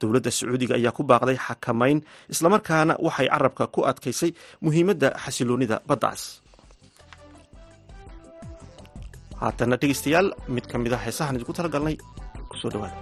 Dowladda 0.00 0.30
sacuudiga 0.38 0.74
ayaa 0.78 0.92
ku 0.96 1.02
baaqday 1.10 1.36
xakamayn 1.46 1.98
islamarkaana 2.32 2.94
waxay 3.06 3.28
carabka 3.32 3.64
ku 3.74 3.80
adkaysay 3.90 4.30
muhiimadda 4.64 5.08
xasiloonida 5.24 5.76
baddaas 5.88 6.22
haatana 9.42 9.76
dhegeystayaal 9.82 10.28
mid 10.56 10.66
ka 10.72 10.76
mid 10.84 10.92
a 10.96 10.98
heesahan 11.06 11.36
idinku 11.38 11.54
tala 11.58 11.68
galnay 11.76 11.96
ku 12.50 12.54
soo 12.62 12.70
dhawaada 12.74 12.96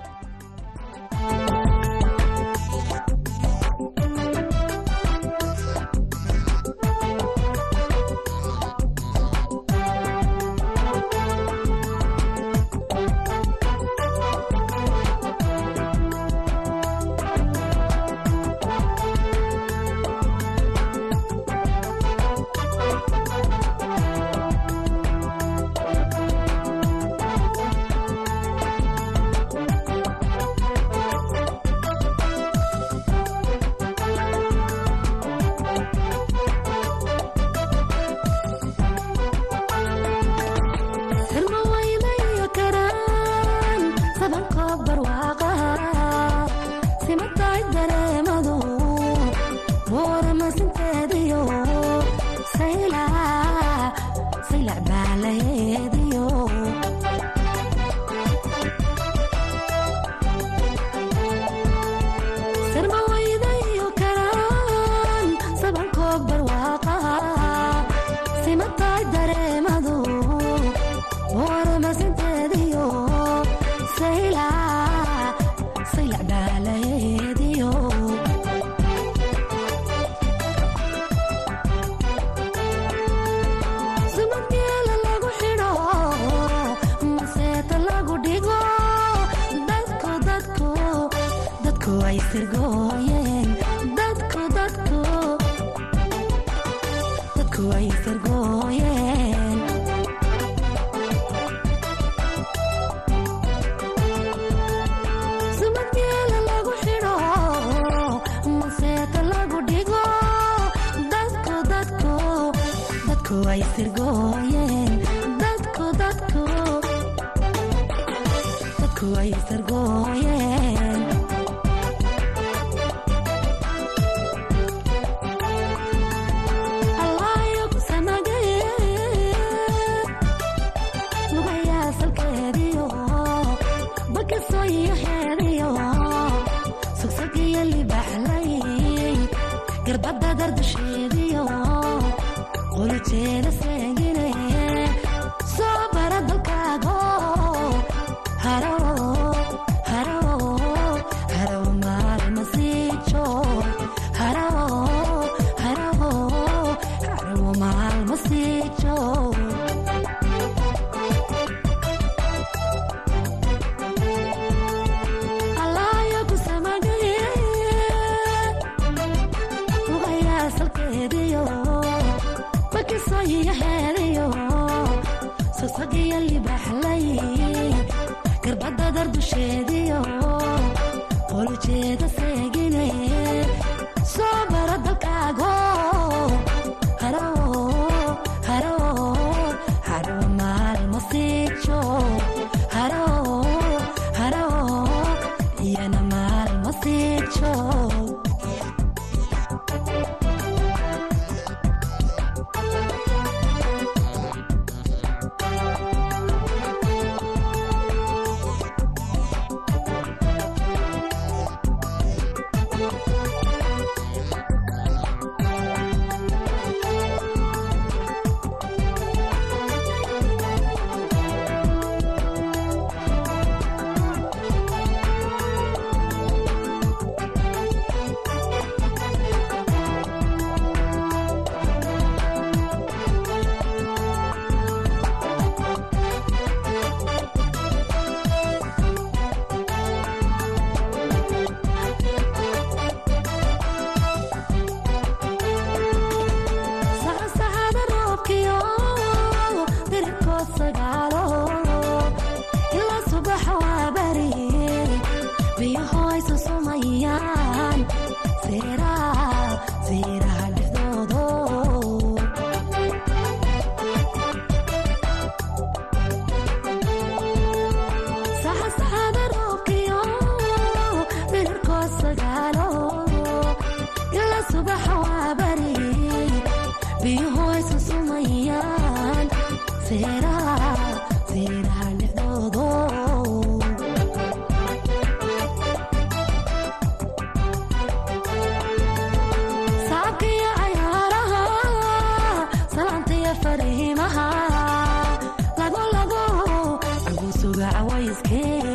is. 298.11 298.70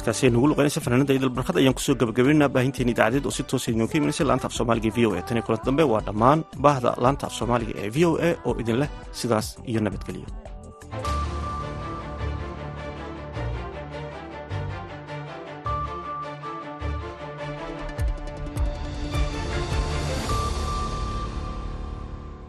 heestaasi 0.00 0.26
ay 0.26 0.32
nagu 0.34 0.46
luqeynaysa 0.50 0.80
fanaanada 0.84 1.12
ciidal 1.14 1.32
barkad 1.36 1.56
ayaan 1.60 1.74
ku 1.78 1.82
soo 1.86 1.94
gabagabaynaa 2.00 2.48
baahinteeni 2.54 2.92
idaacadeed 2.96 3.26
oo 3.28 3.34
si 3.36 3.42
toosa 3.50 3.70
idinka 3.70 3.94
imanaysa 4.00 4.24
laanta 4.30 4.46
af 4.48 4.54
soomaaliga 4.58 4.88
e 4.88 4.94
v 4.96 4.98
o 5.08 5.10
e 5.18 5.22
tani 5.28 5.42
kulanta 5.46 5.64
dambe 5.68 5.84
waa 5.92 6.00
dhammaan 6.06 6.40
baahda 6.64 6.90
laanta 7.04 7.24
af 7.28 7.34
soomaaliga 7.38 7.72
ee 7.84 7.90
v 7.96 7.98
o 8.08 8.10
a 8.28 8.30
oo 8.48 8.52
idinleh 8.62 8.88
sidaas 9.20 9.46
iyo 9.70 9.80
nabadgelyo. 9.86 10.26